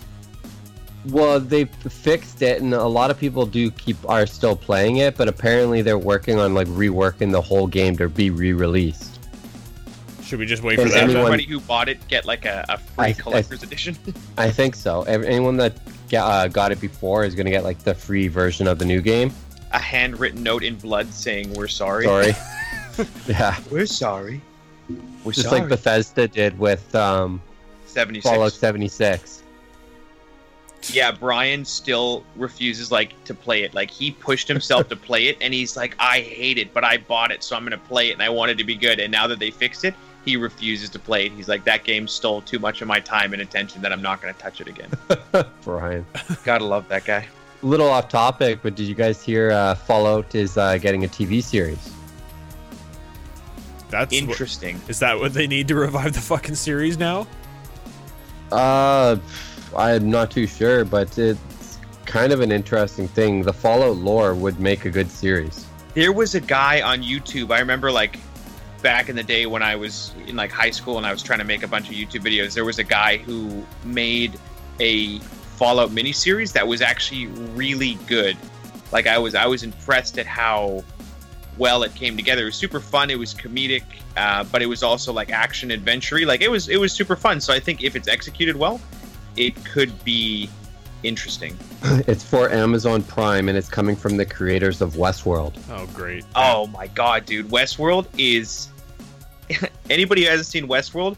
[1.10, 5.18] Well, they fixed it, and a lot of people do keep are still playing it,
[5.18, 9.20] but apparently they're working on like reworking the whole game to be re-released.
[10.24, 10.96] Should we just wait for that?
[11.04, 13.98] anyone- Everybody who bought it get like a, a free I- I- collector's edition.
[14.38, 15.02] I think so.
[15.04, 18.68] Anyone that ga- uh, got it before is going to get like the free version
[18.68, 19.34] of the new game.
[19.74, 22.06] a handwritten note in blood saying we're sorry.
[22.06, 22.34] Sorry.
[23.28, 24.42] yeah, We're sorry.
[25.24, 27.42] We're just like Bethesda did with um,
[27.86, 28.28] 76.
[28.30, 29.44] Fallout 76.
[30.92, 33.74] Yeah, Brian still refuses like to play it.
[33.74, 36.98] Like he pushed himself to play it and he's like I hate it, but I
[36.98, 39.00] bought it so I'm going to play it and I want it to be good.
[39.00, 39.94] And now that they fixed it,
[40.26, 41.32] he refuses to play it.
[41.32, 44.22] He's like that game stole too much of my time and attention that I'm not
[44.22, 44.90] going to touch it again.
[45.64, 46.06] Brian.
[46.44, 47.28] Got to love that guy.
[47.62, 51.42] little off topic, but did you guys hear uh, Fallout is uh, getting a TV
[51.44, 51.92] series?
[53.90, 54.80] That's what, Interesting.
[54.88, 57.28] is that what they need to revive the fucking series now?
[58.52, 59.18] Uh,
[59.76, 63.42] I'm not too sure, but it's kind of an interesting thing.
[63.42, 65.66] The Fallout lore would make a good series.
[65.94, 67.52] There was a guy on YouTube.
[67.54, 68.18] I remember like
[68.82, 71.40] back in the day when I was in like high school and I was trying
[71.40, 72.54] to make a bunch of YouTube videos.
[72.54, 74.40] There was a guy who made
[74.80, 78.36] a Fallout miniseries that was actually really good.
[78.92, 80.84] Like I was I was impressed at how
[81.58, 82.42] well it came together.
[82.42, 83.12] It was super fun.
[83.12, 83.84] It was comedic,
[84.18, 86.26] uh, but it was also like action adventure.
[86.26, 87.40] Like it was it was super fun.
[87.40, 88.82] So I think if it's executed well,
[89.38, 90.50] it could be
[91.04, 91.58] interesting.
[92.08, 95.58] It's for Amazon Prime, and it's coming from the creators of Westworld.
[95.70, 96.24] Oh, great.
[96.36, 97.48] Oh my god, dude!
[97.50, 98.70] Westworld is.
[99.90, 101.18] Anybody who hasn't seen Westworld,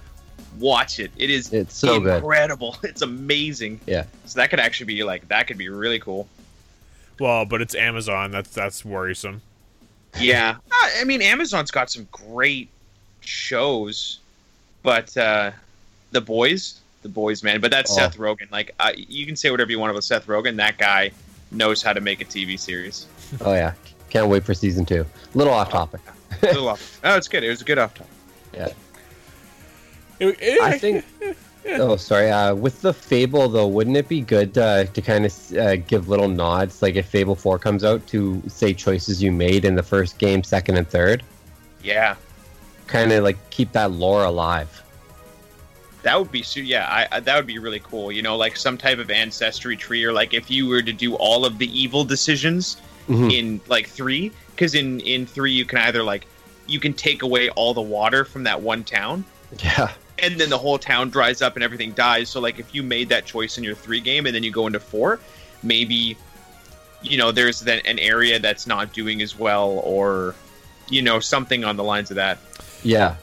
[0.59, 1.11] watch it.
[1.17, 2.17] It is It's so good.
[2.17, 2.77] incredible.
[2.83, 3.79] It's amazing.
[3.85, 4.05] Yeah.
[4.25, 6.27] So that could actually be like that could be really cool.
[7.19, 8.31] Well, but it's Amazon.
[8.31, 9.41] That's that's worrisome.
[10.19, 10.55] Yeah.
[10.71, 12.69] I mean, Amazon's got some great
[13.21, 14.19] shows,
[14.81, 15.51] but uh
[16.11, 17.61] the boys, the boys, man.
[17.61, 17.95] But that's Oh.
[17.95, 18.49] Seth Rogen.
[18.51, 20.55] Like, uh, you can say whatever you want about Seth Rogen.
[20.57, 21.11] That guy
[21.51, 23.05] knows how to make a TV series.
[23.41, 23.73] Oh yeah,
[24.09, 25.05] can't wait for season two.
[25.35, 26.01] Little off topic.
[26.41, 27.43] A little off- oh, it's good.
[27.43, 28.11] It was a good off topic.
[28.53, 28.67] Yeah,
[30.19, 31.05] It- it- I think.
[31.65, 32.29] Oh, sorry.
[32.29, 36.09] Uh, with the Fable though, wouldn't it be good uh, to kind of uh, give
[36.09, 39.81] little nods, like if Fable Four comes out, to say choices you made in the
[39.81, 41.23] first game, second, and third?
[41.81, 42.15] Yeah.
[42.87, 44.82] Kind of like keep that lore alive.
[46.03, 48.11] That would be yeah, I, I that would be really cool.
[48.11, 51.15] You know, like some type of ancestry tree, or like if you were to do
[51.15, 52.77] all of the evil decisions
[53.09, 53.33] Mhm.
[53.37, 56.25] in like three, because in in three you can either like
[56.67, 59.25] you can take away all the water from that one town,
[59.61, 59.91] Yeah.
[60.19, 62.29] and then the whole town dries up and everything dies.
[62.29, 64.67] So like if you made that choice in your three game, and then you go
[64.67, 65.19] into four,
[65.63, 66.17] maybe
[67.01, 70.35] you know there's then an area that's not doing as well, or
[70.89, 72.37] you know something on the lines of that.
[72.83, 73.15] Yeah.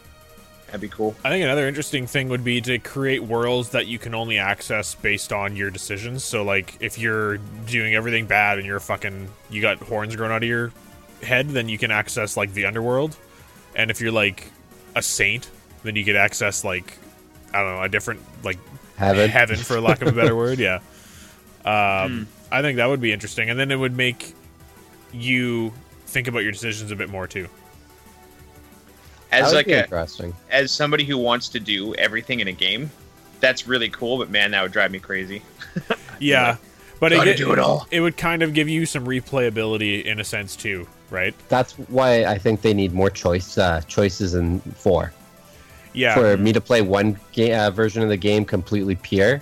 [0.71, 1.17] That'd be cool.
[1.25, 4.95] I think another interesting thing would be to create worlds that you can only access
[4.95, 6.23] based on your decisions.
[6.23, 10.45] So, like, if you're doing everything bad and you're fucking, you got horns growing out
[10.45, 10.71] of your
[11.25, 13.17] head, then you can access like the underworld.
[13.75, 14.49] And if you're like
[14.95, 15.51] a saint,
[15.83, 16.97] then you could access like,
[17.53, 18.59] I don't know, a different like
[18.97, 19.29] Heaven.
[19.29, 20.59] heaven for lack of a better word.
[20.61, 20.81] Yeah.
[21.63, 24.35] Um, I think that would be interesting, and then it would make
[25.13, 25.75] you
[26.07, 27.49] think about your decisions a bit more too.
[29.31, 30.35] That As like a interesting.
[30.51, 32.91] as somebody who wants to do everything in a game,
[33.41, 34.19] that's really cool.
[34.19, 35.43] But man, that would drive me crazy.
[36.23, 36.59] Yeah,
[37.01, 37.87] but it, Gotta do it all.
[37.91, 41.35] it would kind of give you some replayability in a sense too, right?
[41.49, 45.15] That's why I think they need more choice uh, choices in four.
[45.95, 49.41] Yeah, For me to play one ga- uh, version of the game completely pure,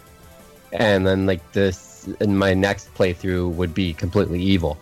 [0.73, 4.79] and then like this in my next playthrough would be completely evil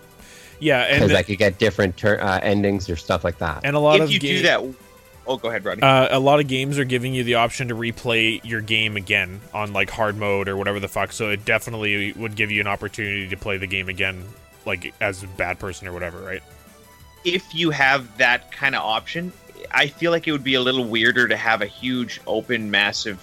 [0.61, 3.62] yeah, because I could get different tur- uh, endings or stuff like that.
[3.64, 4.62] and a lot if of you ga- do that,
[5.27, 5.83] oh, go ahead, Rodney.
[5.83, 9.41] Uh, a lot of games are giving you the option to replay your game again
[9.53, 11.12] on like hard mode or whatever the fuck.
[11.12, 14.25] So it definitely would give you an opportunity to play the game again,
[14.65, 16.43] like as a bad person or whatever, right?
[17.27, 19.33] if you have that kind of option,
[19.73, 23.21] I feel like it would be a little weirder to have a huge, open, massive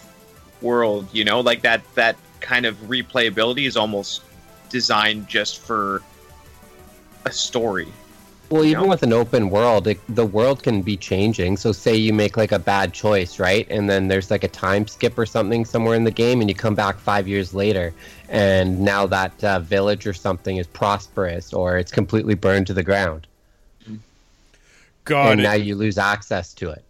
[0.61, 1.07] world.
[1.13, 1.81] You know, like that.
[1.95, 4.21] That kind of replayability is almost
[4.69, 6.03] designed just for
[7.25, 7.87] a story.
[8.53, 8.89] Well, even know?
[8.89, 11.57] with an open world, it, the world can be changing.
[11.57, 13.65] So, say you make like a bad choice, right?
[13.71, 16.55] And then there's like a time skip or something somewhere in the game, and you
[16.55, 17.95] come back five years later,
[18.29, 22.83] and now that uh, village or something is prosperous or it's completely burned to the
[22.83, 23.25] ground.
[25.05, 26.83] God, and it, now you lose access to it.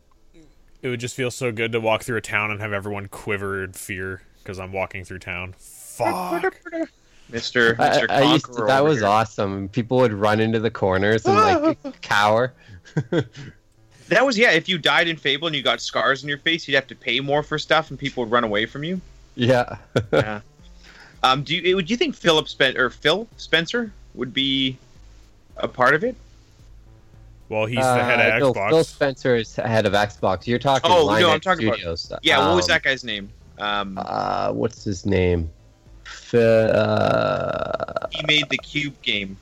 [0.82, 3.64] it would just feel so good to walk through a town and have everyone quiver
[3.64, 5.53] in fear because I'm walking through town.
[5.57, 6.57] Fuck.
[7.30, 9.07] Mister I, Mister I used to, that was here.
[9.07, 9.67] awesome.
[9.69, 12.53] People would run into the corners and like cower.
[14.09, 14.51] That was yeah.
[14.51, 16.95] If you died in Fable and you got scars on your face, you'd have to
[16.95, 18.99] pay more for stuff, and people would run away from you.
[19.36, 19.78] Yeah.
[20.13, 20.41] yeah.
[21.24, 21.43] Um.
[21.43, 24.78] Do you would you think Philip Spen- or Phil Spencer would be
[25.57, 26.15] a part of it?
[27.49, 28.69] Well, he's the head Uh, of no, Xbox.
[28.69, 30.45] Phil Spencer is head of Xbox.
[30.47, 30.91] You're talking.
[30.91, 32.11] Oh, no, Lineage I'm talking about- Studios.
[32.21, 33.30] Yeah, what was Um, that guy's name?
[33.59, 35.49] Um, Uh, what's his name?
[36.14, 39.38] F- uh, he made the Cube game.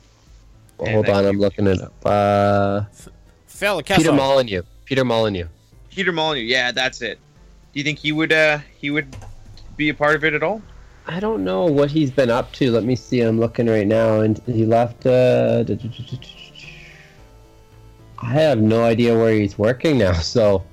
[0.78, 1.94] hold on, I'm looking it up.
[2.04, 2.82] Uh,
[3.46, 4.62] Phil Peter Molyneux.
[4.84, 5.46] Peter Molyneux.
[5.90, 6.44] Peter Molyneux.
[6.44, 7.18] Yeah, that's it.
[7.72, 9.14] Do you think he would uh he would
[9.76, 10.62] be a part of it at all?
[11.06, 12.70] I don't know what he's been up to.
[12.70, 13.20] Let me see.
[13.20, 15.04] I'm looking right now, and he left.
[15.04, 15.64] Uh,
[18.18, 20.12] I have no idea where he's working now.
[20.20, 20.64] So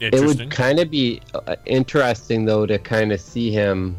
[0.00, 3.96] it would kind of be uh, interesting, though, to kind of see him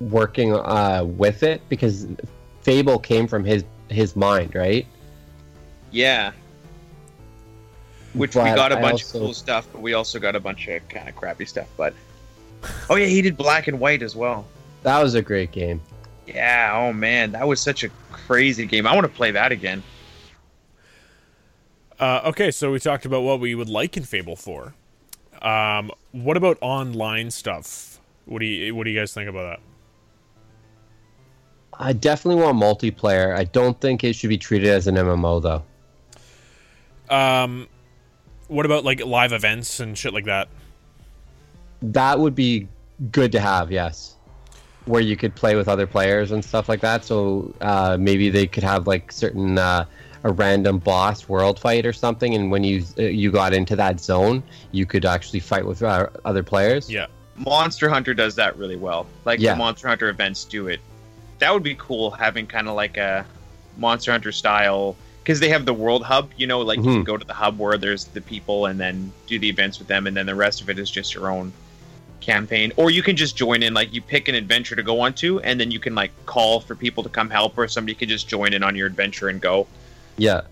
[0.00, 2.06] working uh, with it because
[2.62, 4.86] Fable came from his his mind, right?
[5.90, 6.32] Yeah.
[8.14, 10.40] Which we got a I bunch also- of cool stuff, but we also got a
[10.40, 11.68] bunch of kind of crappy stuff.
[11.76, 11.94] But
[12.90, 14.46] oh yeah, he did black and white as well.
[14.82, 15.80] That was a great game.
[16.26, 16.72] Yeah.
[16.74, 18.86] Oh man, that was such a crazy game.
[18.86, 19.82] I want to play that again.
[21.98, 24.72] Uh, okay, so we talked about what we would like in Fable 4.
[25.42, 28.00] Um, what about online stuff?
[28.24, 29.67] What do you What do you guys think about that?
[31.78, 33.34] I definitely want multiplayer.
[33.36, 37.14] I don't think it should be treated as an MMO, though.
[37.14, 37.68] Um,
[38.48, 40.48] what about like live events and shit like that?
[41.80, 42.68] That would be
[43.12, 44.16] good to have, yes.
[44.86, 47.04] Where you could play with other players and stuff like that.
[47.04, 49.84] So uh, maybe they could have like certain uh,
[50.24, 54.00] a random boss world fight or something, and when you uh, you got into that
[54.00, 56.90] zone, you could actually fight with uh, other players.
[56.90, 57.06] Yeah.
[57.36, 59.06] Monster Hunter does that really well.
[59.24, 59.52] Like Yeah.
[59.52, 60.80] the Monster Hunter events do it.
[61.38, 63.24] That would be cool having kind of like a
[63.76, 66.30] Monster Hunter style because they have the world hub.
[66.36, 66.94] You know, like you mm-hmm.
[66.94, 69.88] can go to the hub where there's the people and then do the events with
[69.88, 71.52] them, and then the rest of it is just your own
[72.20, 72.72] campaign.
[72.76, 75.40] Or you can just join in, like you pick an adventure to go on to,
[75.40, 78.28] and then you can like call for people to come help, or somebody could just
[78.28, 79.66] join in on your adventure and go.
[80.16, 80.42] Yeah.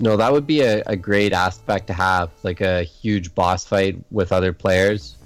[0.00, 3.98] No, that would be a, a great aspect to have, like a huge boss fight
[4.10, 5.17] with other players.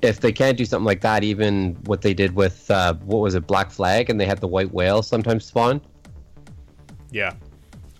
[0.00, 3.34] If they can't do something like that, even what they did with uh, what was
[3.34, 5.80] it, Black Flag, and they had the white whale sometimes spawn,
[7.10, 7.34] Yeah.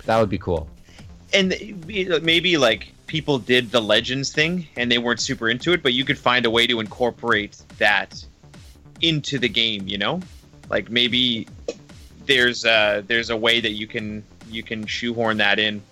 [0.05, 0.69] that would be cool.
[1.35, 1.55] and
[2.23, 6.05] maybe like people did the legends thing and they weren't super into it but you
[6.05, 8.23] could find a way to incorporate that
[9.01, 10.21] into the game you know
[10.71, 11.47] like maybe
[12.27, 15.83] there's a there's a way that you can you can shoehorn that in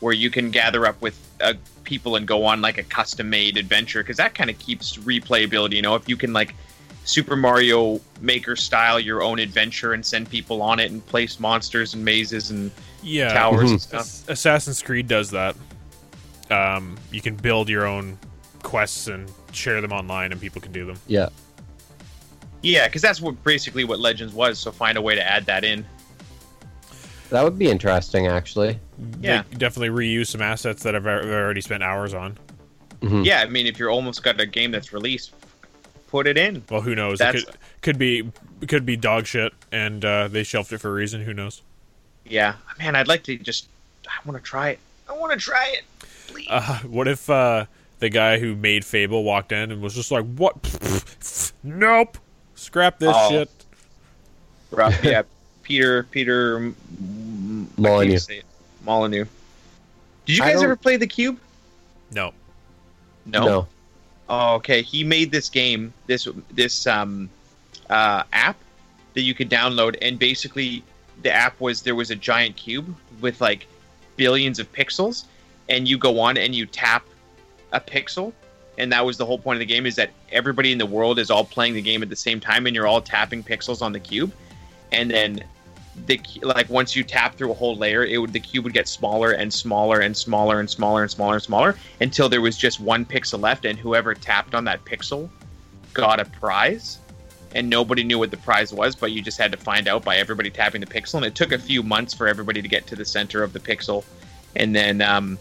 [0.00, 1.54] where you can gather up with uh,
[1.84, 5.74] people and go on like a custom made adventure because that kind of keeps replayability
[5.74, 6.54] you know if you can like
[7.04, 11.92] super mario maker style your own adventure and send people on it and place monsters
[11.94, 12.70] and mazes and
[13.02, 13.32] Yeah.
[13.34, 13.82] towers and Mhm.
[13.82, 15.54] stuff Ass- Assassin's Creed does that.
[16.50, 18.18] Um, you can build your own
[18.62, 20.98] quests and share them online, and people can do them.
[21.06, 21.28] Yeah.
[22.62, 24.58] Yeah, because that's what basically what Legends was.
[24.58, 25.84] So find a way to add that in.
[27.34, 28.78] That would be interesting, actually.
[29.20, 29.42] Yeah.
[29.50, 32.38] They definitely reuse some assets that I've already spent hours on.
[33.00, 33.24] Mhm.
[33.24, 35.32] Yeah, I mean, if you're almost got a game that's released,
[36.08, 36.62] put it in.
[36.70, 37.18] Well, who knows?
[37.18, 38.30] That's- It could, could be
[38.60, 41.22] it could be dog shit, and uh, they shelved it for a reason.
[41.22, 41.60] Who knows?
[42.24, 43.66] Yeah, man, I'd like to just.
[44.06, 44.78] I want to try it.
[45.08, 45.82] I want to try it.
[46.28, 46.46] Please.
[46.48, 47.66] Uh, what if uh,
[47.98, 50.54] the guy who made Fable walked in and was just like, "What?
[51.64, 52.16] nope,
[52.54, 53.28] scrap this Oh.
[53.30, 53.50] shit."
[54.70, 55.22] Rough, yeah,
[55.62, 56.04] Peter.
[56.04, 56.72] Peter.
[57.78, 58.06] I Molyneux.
[58.06, 58.44] even say it.
[58.84, 59.26] Molyneux.
[60.26, 61.38] Did you guys ever play the Cube?
[62.12, 62.32] No.
[63.26, 63.66] No.
[64.28, 64.82] Oh, okay.
[64.82, 67.28] He made this game, this this um,
[67.90, 68.56] uh, app
[69.14, 70.82] that you could download, and basically
[71.22, 73.66] the app was there was a giant cube with like
[74.16, 75.24] billions of pixels,
[75.68, 77.04] and you go on and you tap
[77.72, 78.32] a pixel,
[78.78, 81.18] and that was the whole point of the game is that everybody in the world
[81.18, 83.92] is all playing the game at the same time, and you're all tapping pixels on
[83.92, 84.32] the cube,
[84.92, 85.44] and then
[86.06, 88.88] the like once you tap through a whole layer, it would the cube would get
[88.88, 92.80] smaller and smaller and smaller and smaller and smaller and smaller until there was just
[92.80, 95.28] one pixel left, and whoever tapped on that pixel
[95.92, 96.98] got a prize.
[97.56, 100.16] And nobody knew what the prize was, but you just had to find out by
[100.16, 101.14] everybody tapping the pixel.
[101.14, 103.60] And it took a few months for everybody to get to the center of the
[103.60, 104.02] pixel.
[104.56, 105.38] And then um,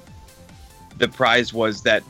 [0.99, 2.03] the prize was that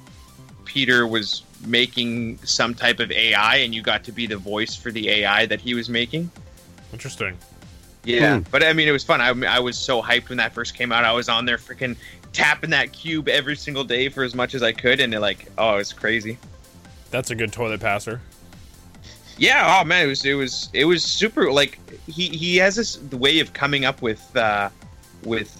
[0.65, 4.91] Peter was making some type of AI, and you got to be the voice for
[4.91, 6.29] the AI that he was making.
[6.91, 7.37] Interesting.
[8.05, 8.43] Yeah, Hmm.
[8.51, 9.21] but I mean, it was fun.
[9.21, 11.05] I, I was so hyped when that first came out.
[11.05, 11.95] I was on there freaking
[12.33, 15.47] tapping that cube every single day for as much as I could, and it, like,
[15.57, 16.37] oh, it was crazy.
[17.11, 18.19] That's a good toilet passer.
[19.37, 21.51] Yeah, oh man, it was it was it was super.
[21.51, 24.69] Like he he has this way of coming up with uh,
[25.23, 25.57] with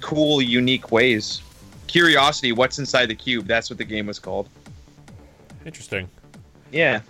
[0.00, 1.40] cool, unique ways.
[1.86, 3.46] Curiosity, what's inside the cube?
[3.46, 4.48] That's what the game was called.
[5.64, 6.08] Interesting.
[6.72, 7.00] Yeah,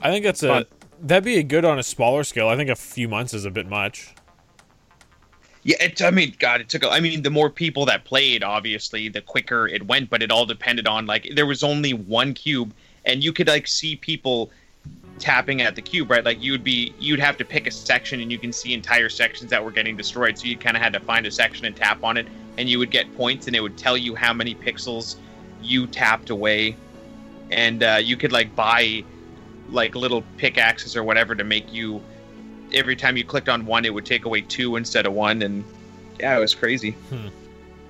[0.00, 0.64] I think that's a Fun.
[1.00, 2.48] That'd be good on a smaller scale.
[2.48, 4.14] I think a few months is a bit much.
[5.62, 6.84] Yeah, it, I mean, God, it took.
[6.84, 10.08] I mean, the more people that played, obviously, the quicker it went.
[10.08, 12.72] But it all depended on like there was only one cube,
[13.04, 14.50] and you could like see people
[15.18, 16.24] tapping at the cube, right?
[16.24, 19.10] Like you would be, you'd have to pick a section, and you can see entire
[19.10, 20.38] sections that were getting destroyed.
[20.38, 22.26] So you kind of had to find a section and tap on it,
[22.56, 25.16] and you would get points, and it would tell you how many pixels
[25.60, 26.74] you tapped away,
[27.50, 29.04] and uh, you could like buy
[29.70, 32.00] like little pickaxes or whatever to make you
[32.72, 35.64] every time you clicked on one, it would take away two instead of one, and
[36.18, 36.92] yeah, it was crazy.
[36.92, 37.26] Hmm.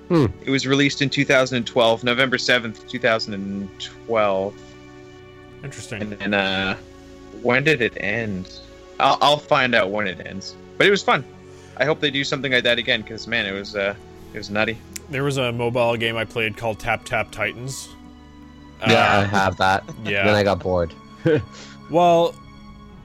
[0.08, 0.26] Hmm.
[0.44, 4.54] It was released in 2012, November 7th, 2012,
[5.62, 6.02] Interesting.
[6.02, 6.76] and then uh,
[7.42, 8.50] when did it end?
[8.98, 10.56] I'll, I'll find out when it ends.
[10.78, 11.24] But it was fun.
[11.76, 13.94] I hope they do something like that again, because man, it was uh,
[14.34, 14.78] it was nutty.
[15.10, 17.88] There was a mobile game I played called Tap Tap Titans.
[18.86, 19.84] Yeah, I Uh, have that.
[20.04, 20.24] yeah.
[20.24, 20.92] Then I got bored.
[21.90, 22.34] Well,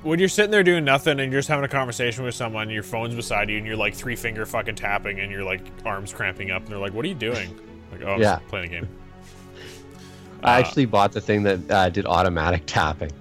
[0.04, 2.84] when you're sitting there doing nothing and you're just having a conversation with someone, your
[2.84, 6.52] phone's beside you, and you're like three finger fucking tapping, and you're like arms cramping
[6.52, 7.60] up, and they're like, "What are you doing?"
[7.92, 8.40] Like, "Oh, I'm Yeah.
[8.48, 8.88] playing a game."
[10.44, 13.12] I Uh, actually bought the thing that uh, did automatic tapping.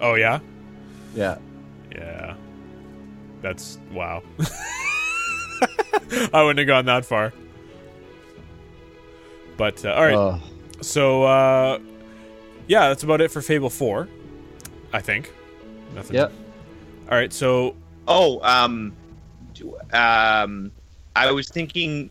[0.00, 0.40] Oh yeah,
[1.14, 1.38] Yeah.
[1.94, 2.34] yeah.
[3.42, 4.22] That's wow.
[6.32, 7.32] I wouldn't have gone that far.
[9.56, 10.40] But uh, all right, Oh,
[10.82, 11.78] so uh,
[12.66, 14.08] yeah, that's about it for Fable Four.
[14.92, 15.32] I think.
[15.94, 16.16] Nothing.
[16.16, 16.32] yep.
[17.10, 17.74] All right, so
[18.08, 18.92] Oh, um,
[19.54, 20.70] do- um,
[21.16, 22.10] I was thinking,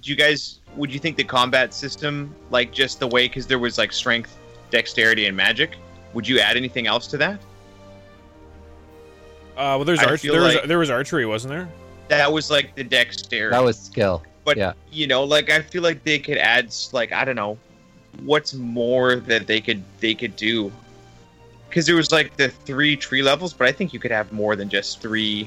[0.00, 3.58] do you guys would you think the combat system like just the way because there
[3.58, 4.36] was like strength,
[4.70, 5.76] dexterity, and magic?
[6.14, 7.40] Would you add anything else to that?
[9.56, 11.68] uh, well, there's I arch- feel there was like- there was archery, wasn't there?
[12.08, 13.52] That was like the dexterity.
[13.54, 14.22] That was skill.
[14.44, 14.72] But Yeah.
[14.92, 17.58] you know, like I feel like they could add like I don't know,
[18.22, 20.70] what's more that they could they could do?
[21.76, 24.56] Because there was like the three tree levels, but I think you could have more
[24.56, 25.46] than just three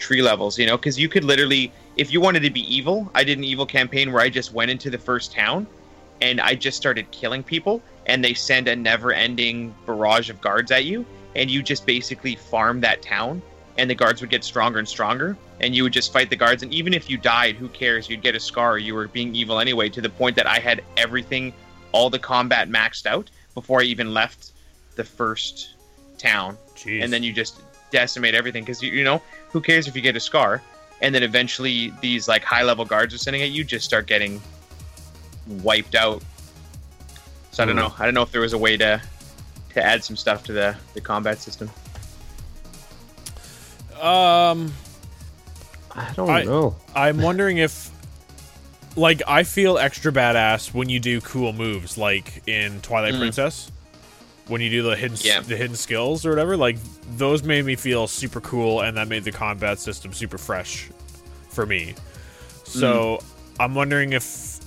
[0.00, 0.58] tree levels.
[0.58, 3.44] You know, because you could literally, if you wanted to be evil, I did an
[3.44, 5.68] evil campaign where I just went into the first town,
[6.20, 10.84] and I just started killing people, and they send a never-ending barrage of guards at
[10.84, 11.06] you,
[11.36, 13.40] and you just basically farm that town,
[13.76, 16.64] and the guards would get stronger and stronger, and you would just fight the guards.
[16.64, 18.10] And even if you died, who cares?
[18.10, 18.78] You'd get a scar.
[18.78, 21.52] You were being evil anyway, to the point that I had everything,
[21.92, 24.50] all the combat maxed out before I even left
[24.98, 25.70] the first
[26.18, 26.58] town.
[26.76, 27.02] Jeez.
[27.02, 30.14] And then you just decimate everything because you, you know who cares if you get
[30.16, 30.60] a scar?
[31.00, 34.42] And then eventually these like high level guards are sending at you just start getting
[35.62, 36.22] wiped out.
[37.52, 37.82] So I don't Hmm.
[37.82, 37.94] know.
[37.98, 39.00] I don't know if there was a way to
[39.74, 41.70] to add some stuff to the the combat system.
[44.00, 44.72] um.
[45.94, 46.76] I don't I- know.
[46.94, 47.90] I'm wondering if,
[48.94, 53.18] like, I feel extra badass when you do cool moves, like in Twilight Mm.
[53.18, 53.72] Princess,
[54.48, 55.40] when you do the hidden Yeah.
[55.40, 56.56] the hidden skills or whatever.
[56.56, 56.76] Like
[57.16, 60.88] those made me feel super cool, and that made the combat system super fresh
[61.50, 61.94] for me.
[62.64, 63.20] So
[63.60, 64.58] I'm wondering if,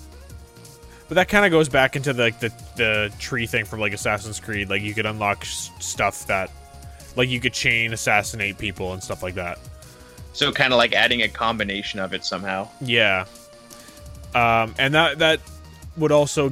[1.07, 3.93] but that kind of goes back into the, like the the tree thing from like
[3.93, 4.69] Assassin's Creed.
[4.69, 6.49] Like you could unlock s- stuff that,
[7.15, 9.59] like you could chain assassinate people and stuff like that.
[10.33, 12.69] So kind of like adding a combination of it somehow.
[12.79, 13.25] Yeah.
[14.33, 15.41] Um, and that that
[15.97, 16.51] would also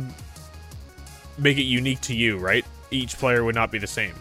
[1.37, 2.65] make it unique to you, right?
[2.91, 4.15] Each player would not be the same.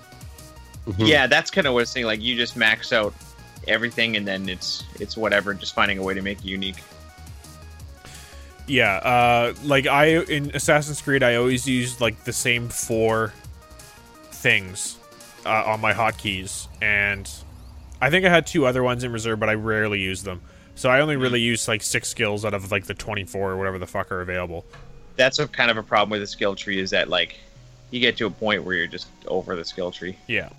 [0.86, 1.06] Mhm.
[1.08, 2.06] Yeah, that's kind of what I was saying.
[2.06, 3.14] Like you just max out
[3.66, 5.54] everything, and then it's it's whatever.
[5.54, 6.76] Just finding a way to make it unique.
[8.66, 13.32] Yeah, uh, like I in Assassin's Creed, I always use like the same four
[14.30, 14.96] things
[15.46, 17.28] uh, on my hotkeys, and
[18.00, 20.42] I think I had two other ones in reserve, but I rarely use them.
[20.74, 23.78] So I only really use like six skills out of like the twenty-four or whatever
[23.78, 24.64] the fuck are available.
[25.16, 27.36] That's a kind of a problem with the skill tree is that like
[27.90, 30.16] you get to a point where you're just over the skill tree.
[30.26, 30.50] Yeah.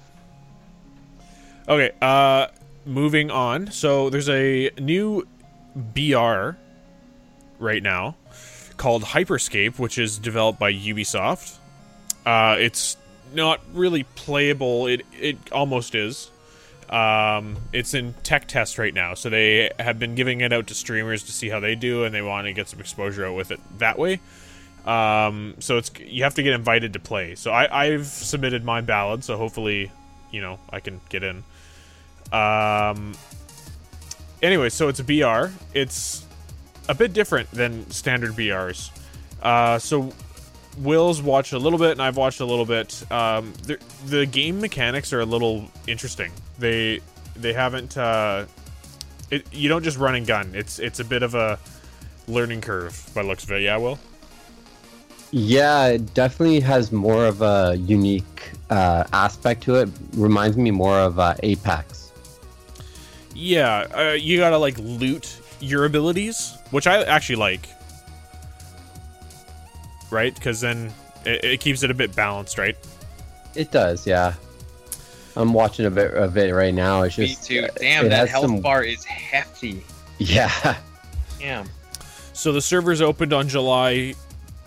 [1.68, 2.48] Okay, uh
[2.86, 3.72] moving on.
[3.72, 5.28] So there's a new
[5.76, 6.52] BR
[7.60, 8.16] right now
[8.78, 11.58] called Hyperscape, which is developed by Ubisoft.
[12.26, 12.98] Uh it's
[13.34, 14.88] not really playable.
[14.88, 16.32] It it almost is.
[16.90, 20.74] Um, it's in tech test right now, so they have been giving it out to
[20.74, 23.52] streamers to see how they do, and they want to get some exposure out with
[23.52, 24.20] it that way.
[24.86, 27.36] Um, so it's you have to get invited to play.
[27.36, 29.92] So I, I've submitted my ballot, so hopefully,
[30.32, 31.44] you know, I can get in.
[32.32, 33.14] Um.
[34.42, 35.52] Anyway, so it's a BR.
[35.74, 36.26] It's
[36.88, 38.90] a bit different than standard BRs.
[39.42, 40.14] Uh, so
[40.78, 43.10] Will's watched a little bit, and I've watched a little bit.
[43.12, 43.54] Um,
[44.06, 46.32] the, game mechanics are a little interesting.
[46.58, 47.02] They
[47.36, 47.98] they haven't.
[47.98, 48.46] Uh,
[49.30, 50.52] it, you don't just run and gun.
[50.54, 51.60] It's it's a bit of a
[52.28, 53.62] learning curve by looks of it.
[53.62, 54.00] Yeah, Will.
[55.32, 59.90] Yeah, it definitely has more of a unique uh, aspect to it.
[60.16, 62.12] Reminds me more of uh, Apex.
[63.36, 67.68] Yeah, uh, you gotta like loot your abilities, which I actually like.
[70.12, 70.34] Right?
[70.34, 70.92] Because then
[71.26, 72.76] it, it keeps it a bit balanced, right?
[73.56, 74.34] It does, yeah.
[75.36, 77.04] I'm watching a bit of it right now.
[77.04, 77.64] It's Me just too.
[77.66, 79.84] uh, Damn, that has health some- bar is hefty.
[80.22, 80.76] Yeah,
[81.40, 81.70] Damn.
[82.34, 84.16] So the servers opened on July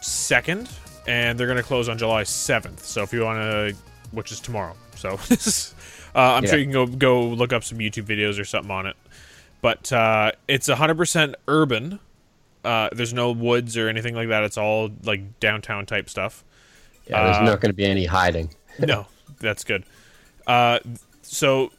[0.03, 0.71] 2nd,
[1.07, 2.81] and they're going to close on July 7th.
[2.81, 3.75] So if you want to,
[4.11, 4.75] which is tomorrow.
[4.97, 5.11] So
[6.15, 8.87] uh, I'm sure you can go go look up some YouTube videos or something on
[8.87, 8.97] it.
[9.63, 12.01] But uh, it's 100% urban.
[12.65, 14.43] Uh, there's no woods or anything like that.
[14.45, 16.45] It's all like downtown type stuff.
[17.09, 17.25] yeah.
[17.25, 18.51] There's Uh, not going to be any hiding.
[18.79, 19.07] no,
[19.41, 19.85] that's good.
[20.47, 20.79] Uh,
[21.23, 21.71] so,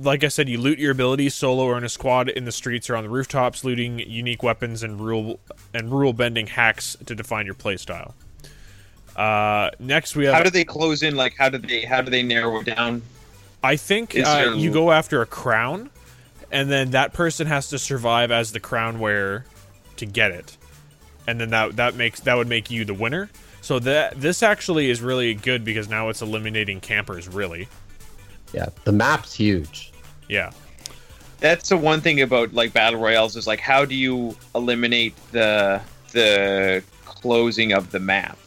[0.00, 2.88] like I said, you loot your abilities solo or in a squad in the streets
[2.88, 5.40] or on the rooftops, looting unique weapons and rule
[5.74, 8.12] and rule bending hacks to define your playstyle.
[9.16, 10.34] Uh, next we have.
[10.34, 11.16] How do they close in?
[11.16, 13.02] Like, how do they how do they narrow it down?
[13.62, 15.90] I think uh, there- you go after a crown,
[16.52, 19.44] and then that person has to survive as the crown wearer
[19.96, 20.56] to get it,
[21.26, 23.28] and then that that makes that would make you the winner.
[23.60, 27.26] So that this actually is really good because now it's eliminating campers.
[27.26, 27.66] Really,
[28.52, 29.87] Yeah, the map's huge.
[30.28, 30.52] Yeah.
[31.40, 35.80] That's the one thing about like battle royales is like how do you eliminate the
[36.12, 38.38] the closing of the map?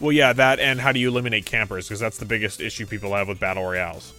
[0.00, 1.86] Well, yeah, that and how do you eliminate campers?
[1.86, 4.12] Because that's the biggest issue people have with battle royales.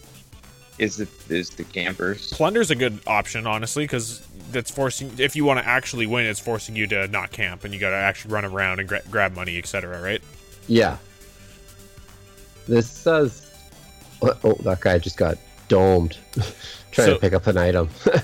[0.80, 2.32] Is it is the campers?
[2.32, 5.12] Plunder's a good option, honestly, because that's forcing.
[5.18, 7.90] If you want to actually win, it's forcing you to not camp, and you got
[7.90, 10.02] to actually run around and gra- grab money, etc.
[10.02, 10.22] Right?
[10.68, 10.98] Yeah.
[12.68, 13.43] This says.
[14.24, 16.18] Oh, oh, that guy just got domed.
[16.92, 17.90] Trying So- to pick up an item.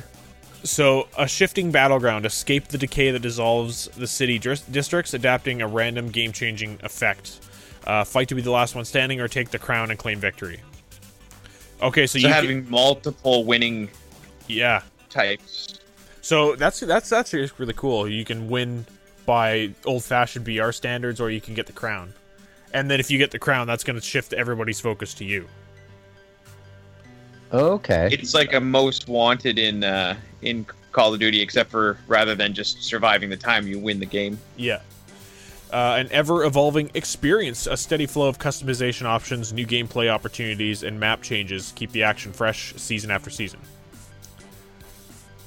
[0.62, 2.26] So, a shifting battleground.
[2.26, 7.39] Escape the decay that dissolves the city dris- districts, adapting a random game-changing effect.
[7.88, 10.60] Uh, fight to be the last one standing, or take the crown and claim victory.
[11.82, 13.89] Okay, so, So you having multiple winning
[14.50, 14.82] yeah.
[15.10, 15.80] types.
[16.22, 18.10] So that's that's that's really cool.
[18.10, 18.86] You can win
[19.26, 22.14] by old-fashioned BR standards, or you can get the crown.
[22.74, 25.47] And then if you get the crown, that's going to shift everybody's focus to you.
[27.54, 28.10] Okay.
[28.12, 32.54] It's like a most wanted in uh, in Call of Duty, except for rather than
[32.54, 34.39] just surviving the time, you win the game.
[34.58, 34.82] Yeah.
[35.72, 41.00] Uh, an ever evolving experience, a steady flow of customization options, new gameplay opportunities, and
[41.00, 43.60] map changes keep the action fresh season after season.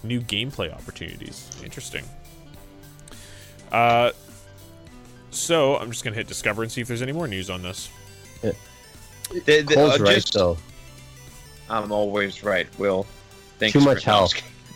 [0.05, 1.51] New gameplay opportunities.
[1.65, 2.05] Interesting.
[3.73, 4.13] Uh,
[5.33, 7.63] so, I'm just going to hit Discover and see if there's any more news on
[7.63, 7.89] this.
[8.43, 8.55] The-
[9.63, 10.57] the- Cole's uh, right just- though.
[11.69, 13.07] I'm always right, Will.
[13.59, 14.35] Thanks Too for- much health.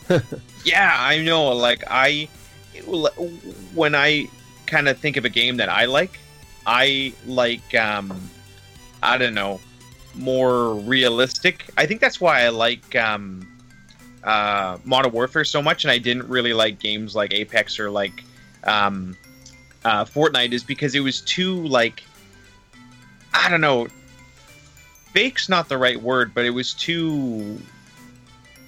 [0.65, 1.49] yeah, I know.
[1.49, 2.27] Like I,
[3.73, 4.27] when I
[4.65, 6.17] kind of think of a game that I like,
[6.65, 8.29] I like um,
[9.03, 9.59] I don't know,
[10.15, 11.69] more realistic.
[11.77, 13.47] I think that's why I like um,
[14.23, 18.23] uh, Modern Warfare so much, and I didn't really like games like Apex or like
[18.63, 19.15] um,
[19.85, 22.03] uh, Fortnite, is because it was too like
[23.33, 23.87] I don't know.
[25.17, 27.59] Fake's not the right word, but it was too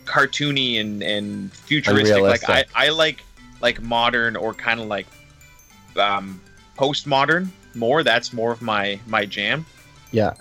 [0.05, 2.15] cartoony and and futuristic.
[2.17, 2.49] Unrealistic.
[2.49, 3.23] Like I, I like
[3.61, 5.05] like modern or kind of like
[5.95, 6.41] um,
[6.75, 8.01] postmodern more.
[8.01, 9.63] That's more of my my jam.
[10.11, 10.33] Yeah.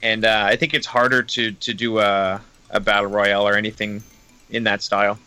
[0.00, 2.40] And uh, I think it's harder to to do a
[2.70, 4.00] a battle royale or anything
[4.50, 5.18] in that style.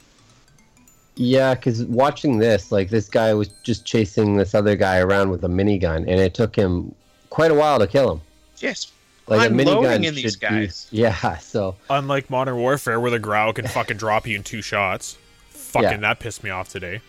[1.16, 5.44] Yeah, because watching this, like this guy was just chasing this other guy around with
[5.44, 6.96] a minigun, and it took him
[7.30, 8.22] quite a while to kill him.
[8.60, 8.94] Yes,
[9.38, 10.88] Like a Unloading minigun in these should be- guys.
[10.92, 15.18] Yeah, so Unlike Modern Warfare, where the Grau can fucking drop you in two shots.
[15.50, 15.98] Fucking Yeah.
[15.98, 17.02] that pissed me off today.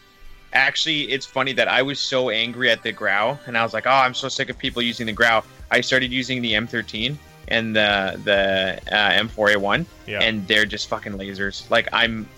[0.52, 3.86] actually, it's funny that I was so angry at the Grau, and I was like,
[3.86, 7.16] "Oh, I'm so sick of people using the Grau." I started using the M13
[7.48, 10.20] and the the uh, M4A1, Yeah.
[10.20, 11.68] and they're just fucking lasers.
[11.70, 12.28] Like I'm,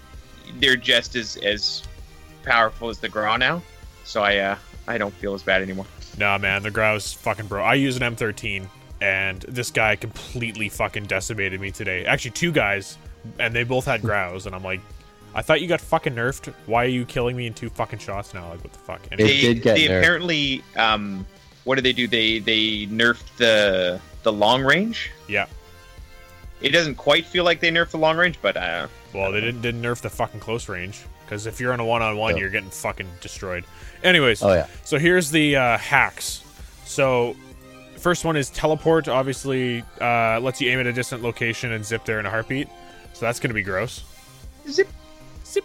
[0.61, 1.83] they're just as as
[2.45, 3.61] powerful as the Grau now.
[4.05, 4.57] So I uh
[4.87, 5.87] I don't feel as bad anymore.
[6.17, 7.63] Nah, man, the Grau's fucking bro.
[7.63, 8.69] I use an M13,
[9.01, 12.05] and this guy completely fucking decimated me today.
[12.07, 12.97] Actually, two guys,
[13.39, 14.81] and they both had Graus, and I'm like,
[15.35, 16.53] I thought you got fucking nerfed.
[16.67, 18.49] Why are you killing me in two fucking shots now?
[18.51, 19.01] Like, what the fuck?
[19.11, 19.99] Anyway, It did get they nerfed.
[19.99, 21.27] apparently um
[21.65, 22.07] what did they do?
[22.07, 25.11] They they nerfed the the long range.
[25.29, 25.47] yeah.
[26.61, 29.61] It doesn't quite feel like they nerfed the long range, but uh Well, they didn't
[29.63, 33.09] didn't nerf the fucking close range because if you're on a one-on-one, you're getting fucking
[33.21, 33.65] destroyed.
[34.05, 34.67] Anyways, Oh, yeah.
[34.85, 36.43] So here's the uh, hacks.
[36.85, 37.35] So
[38.05, 39.09] first one is teleport.
[39.09, 42.69] Obviously, uh, lets you aim at a distant location and zip there in a heartbeat.
[43.15, 44.05] So that's gonna be gross.
[44.69, 44.89] zip
[45.47, 45.65] Zip.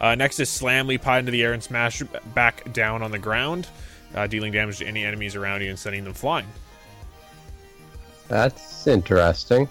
[0.00, 2.02] Uh, next is slam, leap high into the air and smash
[2.34, 3.68] back down on the ground,
[4.16, 6.46] uh, dealing damage to any enemies around you and sending them flying.
[8.26, 9.68] that's interesting.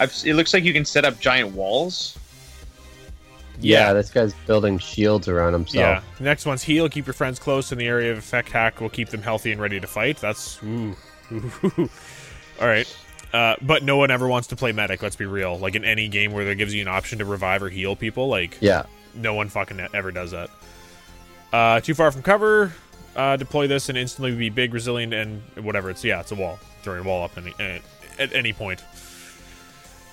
[0.00, 2.18] I've, it looks like you can set up giant walls.
[3.60, 6.04] Yeah, this guy's building shields around himself.
[6.04, 6.24] Yeah.
[6.24, 6.88] Next one's heal.
[6.88, 9.60] Keep your friends close in the area of effect hack will keep them healthy and
[9.60, 10.18] ready to fight.
[10.18, 10.96] That's ooh.
[12.60, 12.96] All right.
[13.32, 15.02] Uh, but no one ever wants to play medic.
[15.02, 15.58] Let's be real.
[15.58, 18.28] Like in any game where there gives you an option to revive or heal people,
[18.28, 18.84] like Yeah.
[19.14, 20.50] no one fucking ever does that.
[21.52, 22.72] Uh, too far from cover.
[23.14, 25.90] Uh, deploy this and instantly be big, resilient, and whatever.
[25.90, 26.58] It's yeah, it's a wall.
[26.82, 27.82] Throwing a wall up any, at,
[28.18, 28.82] at any point.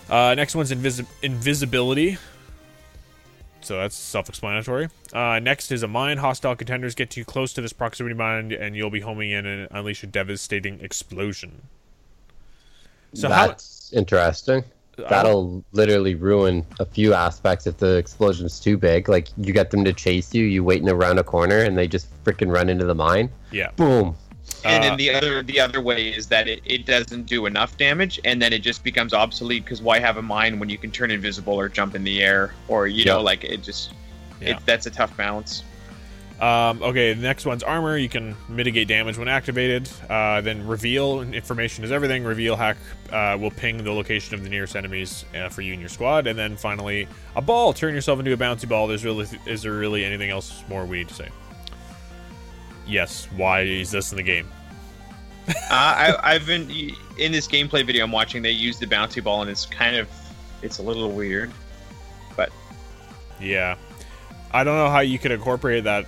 [0.10, 2.18] Uh, next one's invisi- invisibility.
[3.64, 4.90] So that's self-explanatory.
[5.12, 6.18] Uh, next is a mine.
[6.18, 9.68] Hostile contenders get too close to this proximity mine, and you'll be homing in and
[9.72, 11.62] unleash a devastating explosion.
[13.14, 13.48] So how?
[13.48, 14.64] That's interesting.
[14.96, 19.10] That'll literally ruin a few aspects if the explosion's too big.
[19.10, 22.08] Like you get them to chase you, you waiting around a corner, and they just
[22.24, 23.30] freaking run into the mine.
[23.52, 23.72] Yeah.
[23.76, 24.16] Boom.
[24.66, 27.78] And Uh, then the other the other way is that it, it doesn't do enough
[27.78, 30.92] damage, and then it just becomes obsolete because why have a mine when you can
[30.92, 33.94] turn invisible or jump in the air or you know like it just
[34.42, 34.52] Yeah.
[34.52, 35.64] it, that's a tough balance.
[36.42, 37.96] Um, okay, the next one's armor.
[37.98, 39.88] You can mitigate damage when activated.
[40.10, 42.24] Uh, then reveal information is everything.
[42.26, 42.76] Reveal hack
[43.12, 46.28] uh, will ping the location of the nearest enemies uh, for you and your squad.
[46.28, 47.72] And then finally, a ball.
[47.72, 48.88] Turn yourself into a bouncy ball.
[48.88, 51.30] There's really is there really anything else more we need to say?
[52.88, 53.28] Yes.
[53.36, 54.48] Why is this in the game?
[55.48, 56.70] uh, I, I've been
[57.18, 58.42] in this gameplay video I'm watching.
[58.42, 60.08] They use the bouncy ball, and it's kind of
[60.62, 61.52] it's a little weird.
[62.36, 62.52] But
[63.42, 63.76] yeah,
[64.52, 66.06] I don't know how you could incorporate that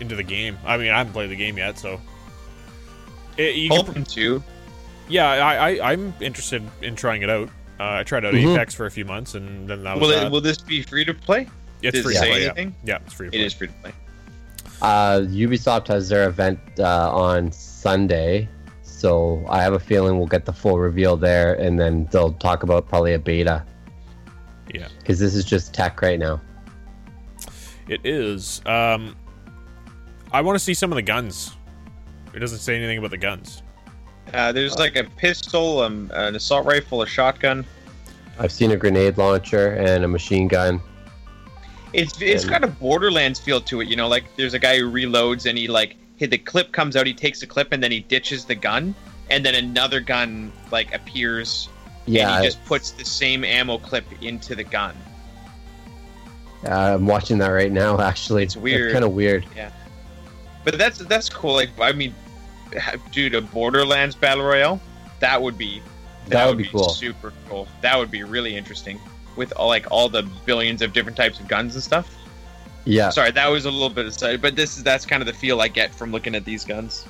[0.00, 0.58] into the game.
[0.64, 2.00] I mean, I haven't played the game yet, so.
[3.36, 4.42] It, you could Hoping to.
[5.08, 7.48] Yeah, I, I I'm interested in trying it out.
[7.78, 8.52] Uh, I tried out Mhm.
[8.54, 10.26] Apex for a few months, and then that was Will that.
[10.26, 11.48] it, will this be free to play?
[11.82, 12.40] it's does free it to say play.
[12.42, 12.46] Yeah.
[12.48, 12.74] anything?
[12.84, 13.40] yeah, it's free to play.
[13.40, 13.92] is free to play.
[14.82, 18.48] Uh, Ubisoft has their event uh, on Sunday,
[18.82, 22.62] so I have a feeling we'll get the full reveal there, and then they'll talk
[22.62, 23.64] about probably a beta
[24.72, 26.40] Yeah, because this is just tech right now.
[27.88, 28.62] it is.
[28.64, 29.16] Um,
[30.32, 31.56] I want to see some of the guns.
[32.32, 33.62] It doesn't say anything about the guns.
[34.32, 37.66] Uh, there's like a pistol, um, an assault rifle, a shotgun.
[38.38, 40.80] I've seen a grenade launcher and a machine gun.
[41.92, 44.08] It's it's And- got a Borderlands feel to it, you know.
[44.08, 47.14] Like there's a guy who reloads and he like hit the clip comes out, he
[47.14, 48.94] takes the clip and then he ditches the gun,
[49.30, 51.68] and then another gun like appears
[52.06, 54.94] Yeah, and he just puts the same ammo clip into the gun.
[56.68, 57.98] uh, I'm watching that right now.
[58.10, 58.92] Actually, It's weird.
[58.92, 59.46] kind of weird.
[59.56, 59.70] Yeah,
[60.64, 61.54] but that's that's cool.
[61.54, 62.14] Like I mean,
[63.12, 64.80] dude, a Borderlands battle royale,
[65.20, 65.82] that would be
[66.28, 66.90] That would be cool.
[66.90, 67.66] Super cool.
[67.80, 69.00] That would be really interesting
[69.36, 72.14] with all, like all the billions of different types of guns and stuff.
[72.84, 75.32] Yeah, Sorry, that was a little bit excited, but this is that's kind of the
[75.34, 77.04] feel I get from looking at these guns.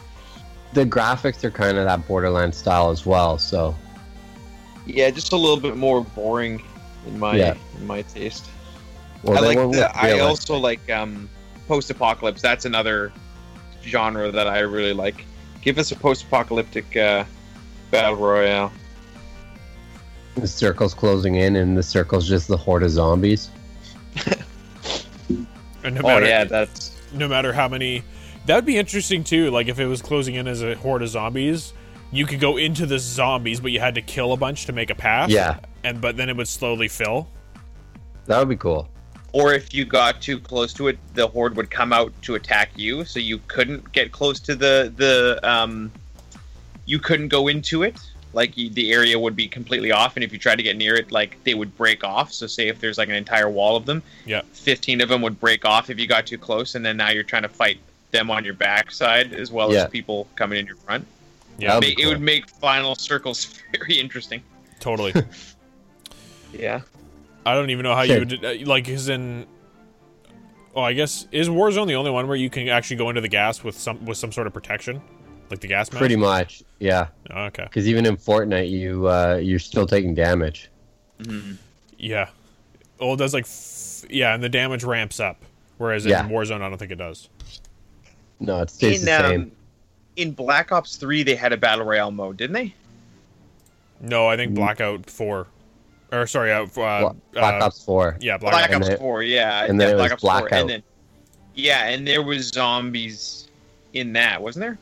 [0.72, 3.38] the graphics are kind of that borderline style as well.
[3.38, 3.74] So
[4.86, 6.62] Yeah, just a little bit more boring
[7.06, 7.54] in my Yeah.
[7.78, 8.46] in my taste.
[9.22, 11.28] well, I like the, I also like um
[11.68, 12.42] post-apocalypse.
[12.42, 13.12] That's another
[13.84, 15.24] genre that I really like.
[15.62, 17.24] Give us a post-apocalyptic uh,
[17.92, 18.72] battle royale.
[20.36, 23.50] The circle's closing in, and the circle's just the horde of zombies.
[25.82, 28.02] And no Oh matter, yeah, that's no matter how many,
[28.46, 29.50] that would be interesting too.
[29.50, 31.72] Like if it was closing in as a horde of zombies,
[32.12, 34.90] you could go into the zombies, but you had to kill a bunch to make
[34.90, 35.30] a path.
[35.30, 35.58] Yeah.
[35.82, 37.28] and but then it would slowly fill.
[38.26, 38.88] That would be cool.
[39.32, 42.70] or if you got too close to it, the horde would come out to attack
[42.76, 45.90] you, so you couldn't get close to the the um,
[46.84, 47.98] you couldn't go into it.
[48.32, 50.94] Like you, the area would be completely off, and if you tried to get near
[50.94, 52.32] it, like they would break off.
[52.32, 54.42] So say if there's like an entire wall of them, Yeah.
[54.52, 57.24] fifteen of them would break off if you got too close, and then now you're
[57.24, 57.78] trying to fight
[58.12, 59.84] them on your backside as well Yeah.
[59.84, 61.06] as people coming in your front.
[61.58, 64.42] Yeah, That'd be It would make final circles very interesting.
[64.78, 65.12] totally.
[66.52, 66.80] Yeah.
[67.46, 68.14] I don't even know how Sure.
[68.16, 68.88] you would uh, like.
[68.88, 69.46] Is in.
[70.74, 73.28] Oh, I guess is Warzone the only one where you can actually go into the
[73.28, 75.00] gas with some with some sort of protection,
[75.50, 75.98] like the gas mask?
[75.98, 77.08] Pretty much, yeah.
[77.30, 77.64] Oh, okay.
[77.64, 80.70] Because even in Fortnite, you uh, you're still taking damage.
[81.98, 82.28] Yeah.
[83.00, 83.44] Well, it does like.
[83.44, 85.36] F- yeah, and the damage ramps up,
[85.78, 86.24] whereas Yeah.
[86.24, 87.28] in Warzone, I don't think it does.
[88.40, 89.40] No, it stays In the same.
[89.42, 89.52] um,
[90.16, 92.74] in Black Ops Three, they had a battle royale mode, didn't they?
[94.00, 95.46] No, I think Blackout Four,
[96.10, 98.16] or sorry, uh, uh, Black uh, Ops Four.
[98.20, 98.70] Yeah, Black Blackout.
[98.74, 100.60] And Ops then- Four, yeah, and then yeah, it Black was Ops Four, Blackout.
[100.60, 100.82] and then
[101.54, 103.48] yeah, and there was zombies
[103.92, 104.78] in that, wasn't there?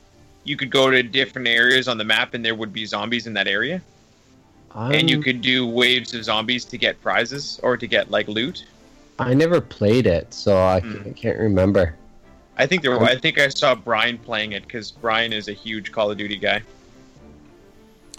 [0.48, 3.34] You could go to different areas on the map, and there would be zombies in
[3.34, 3.82] that area,
[4.74, 8.28] and you Um, could do waves of zombies to get prizes or to get like
[8.28, 8.64] loot.
[9.18, 10.76] I never played it, so I.
[10.76, 11.94] I can't remember.
[12.56, 12.98] I think there.
[13.02, 16.36] I think I saw Brian playing it because Brian is a huge Call of Duty
[16.36, 16.62] guy.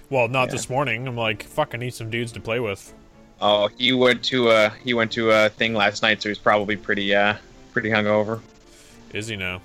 [0.10, 0.52] Well, not Yeah.
[0.54, 1.08] this morning.
[1.08, 2.94] I'm like, fuck, I need some dudes to play with.
[3.42, 6.76] Oh, he went to a he went to a thing last night, so he's probably
[6.76, 7.36] pretty uh
[7.74, 8.42] pretty hungover.
[9.14, 9.62] Is he now?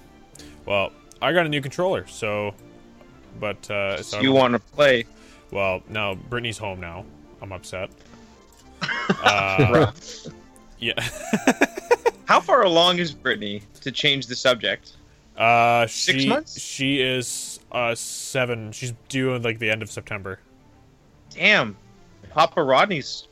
[0.64, 0.92] Well,
[1.24, 2.54] I got a new controller, so.
[3.40, 5.06] But uh, so you want to play?
[5.50, 7.04] Well, no, Brittany's home now.
[7.42, 7.90] I'm upset.
[9.22, 9.90] Uh,
[10.78, 10.92] yeah.
[12.26, 14.92] How far along is Brittany to change the subject?
[15.36, 16.60] Uh, Six months?
[16.60, 18.72] She is uh seven.
[18.72, 20.38] She's due in like the end of September.
[21.30, 21.76] Damn,
[22.30, 23.26] Papa Rodney's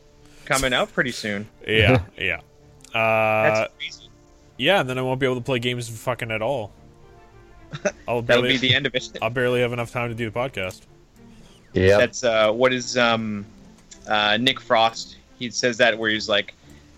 [0.46, 1.46] coming out pretty soon.
[1.66, 2.40] Yeah, yeah.
[2.94, 4.10] Uh, That's crazy.
[4.58, 6.72] yeah, and then I won't be able to play games fucking at all.
[8.08, 9.18] I'll That'll barely, be the end of it.
[9.22, 10.82] I'll barely have enough time to do the podcast.
[11.72, 11.98] Yeah.
[11.98, 13.46] That's uh, what is um,
[14.06, 15.16] uh, Nick Frost.
[15.38, 16.54] He says that where he's like,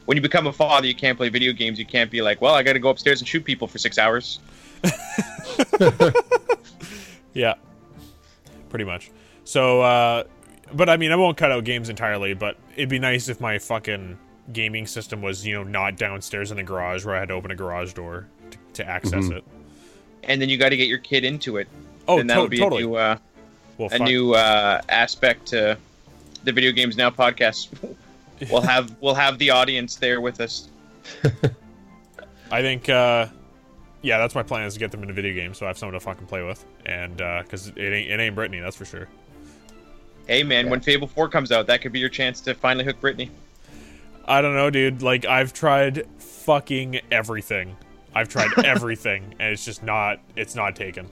[0.06, 1.78] when you become a father, you can't play video games.
[1.78, 3.96] You can't be like, well, I got to go upstairs and shoot people for six
[3.98, 4.40] hours.
[7.34, 7.54] Yeah,
[8.70, 9.10] pretty much.
[9.44, 10.24] So, uh,
[10.72, 12.32] but I mean, I won't cut out games entirely.
[12.32, 14.18] But it'd be nice if my fucking
[14.52, 17.50] gaming system was, you know, not downstairs in the garage where I had to open
[17.50, 19.44] a garage door to, to access it.
[20.26, 21.68] And then you got to get your kid into it.
[22.06, 22.82] Oh, and that'll to- be totally.
[22.82, 23.18] a new uh,
[23.78, 24.00] well, a fuck.
[24.02, 25.76] new uh, aspect to
[26.44, 27.68] the Video Games Now podcast.
[28.50, 30.68] we'll have we'll have the audience there with us.
[32.50, 33.26] I think, uh,
[34.02, 35.94] yeah, that's my plan is to get them into video games so I have someone
[35.94, 39.08] to fucking play with, and because it ain't it ain't Brittany, that's for sure.
[40.26, 43.00] Hey man, when Fable Four comes out, that could be your chance to finally hook
[43.00, 43.30] Brittany.
[44.26, 45.02] I don't know, dude.
[45.02, 47.76] Like I've tried fucking everything.
[48.14, 50.20] I've tried everything, and it's just not.
[50.36, 51.08] It's not taken.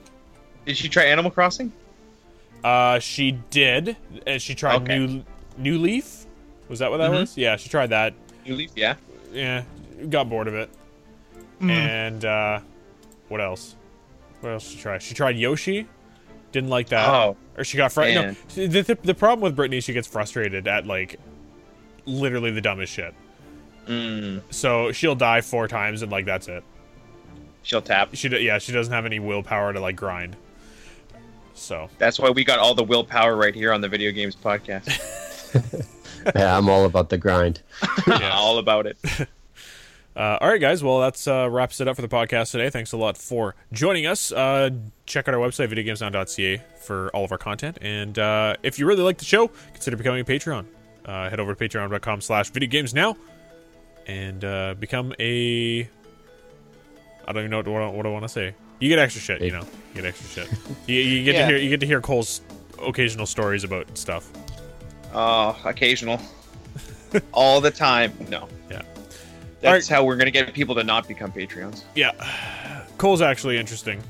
[0.65, 1.71] Did she try Animal Crossing?
[2.63, 4.97] Uh, she did, and she tried Okay.
[4.99, 5.23] new
[5.57, 6.25] New Leaf.
[6.69, 7.19] Was that what that Mhm.
[7.21, 7.37] was?
[7.37, 8.13] Yeah, she tried that.
[8.45, 8.95] New Leaf, yeah.
[9.33, 9.63] Yeah,
[10.09, 10.69] got bored of it.
[11.59, 12.59] And uh,
[13.29, 13.75] what else?
[14.41, 14.97] What else did she try?
[14.97, 15.87] She tried Yoshi.
[16.51, 17.07] Didn't like that.
[17.07, 18.35] Oh, Or she got frustrated.
[18.57, 21.19] No, the, the, the problem with Brittany, she gets frustrated at like
[22.05, 23.13] literally the dumbest shit.
[23.87, 26.63] mm, So she'll die four times and like that's it.
[27.63, 28.09] She'll tap.
[28.13, 30.35] She do- yeah, she doesn't have any willpower to like grind.
[31.55, 34.89] So That's why we got all the willpower right here on the Video Games Podcast.
[36.35, 37.61] yeah, I'm all about the grind.
[38.21, 38.97] all about it.
[40.15, 40.83] Uh, all right, guys.
[40.83, 42.69] Well, that's uh, wraps it up for the podcast today.
[42.69, 44.31] Thanks a lot for joining us.
[44.31, 44.69] Uh,
[45.05, 47.79] check out our website, videogamesnow.ca, for all of our content.
[47.81, 50.65] And uh, if you really like the show, consider becoming a Patreon.
[51.05, 53.17] Uh, head over to patreon.com slash videogamesnow
[54.05, 55.89] and uh, become a...
[57.27, 58.53] I don't even know what, I- what I want to say.
[58.79, 59.65] You get extra shit, you know.
[59.93, 60.59] You get extra shit.
[60.87, 61.41] You, you get Yeah.
[61.41, 62.41] to hear you get to hear Cole's
[62.85, 64.29] occasional stories about stuff.
[65.13, 66.19] Oh, occasional.
[67.31, 68.11] all the time.
[68.29, 68.49] No.
[68.69, 68.81] Yeah.
[69.61, 71.83] That's how we're gonna get people to not become Patreons.
[71.95, 72.11] Yeah.
[72.97, 74.01] Cole's actually interesting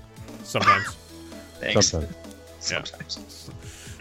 [0.44, 0.88] sometimes.
[1.60, 1.88] Thanks.
[1.90, 2.16] Sometimes.
[2.60, 3.50] Sometimes.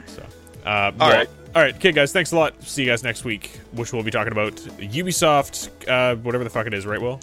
[0.07, 0.23] So,
[0.65, 1.29] uh, All well, right.
[1.55, 2.13] all right, okay, guys.
[2.13, 2.61] Thanks a lot.
[2.63, 6.67] See you guys next week, which we'll be talking about Ubisoft, uh, whatever the fuck
[6.67, 7.01] it is, right?
[7.01, 7.21] Will?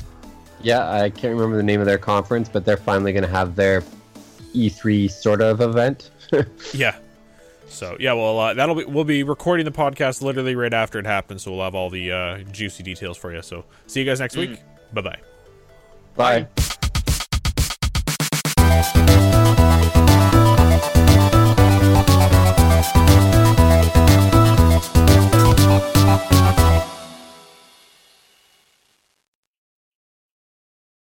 [0.61, 3.55] Yeah, I can't remember the name of their conference, but they're finally going to have
[3.55, 3.81] their
[4.53, 6.11] E3 sort of event.
[6.73, 6.95] Yeah.
[7.69, 11.05] So yeah, well, uh, that'll be we'll be recording the podcast literally right after it
[11.05, 13.41] happens, so we'll have all the uh, juicy details for you.
[13.41, 14.59] So see you guys next week.
[14.93, 15.19] Bye bye.
[16.15, 16.47] Bye.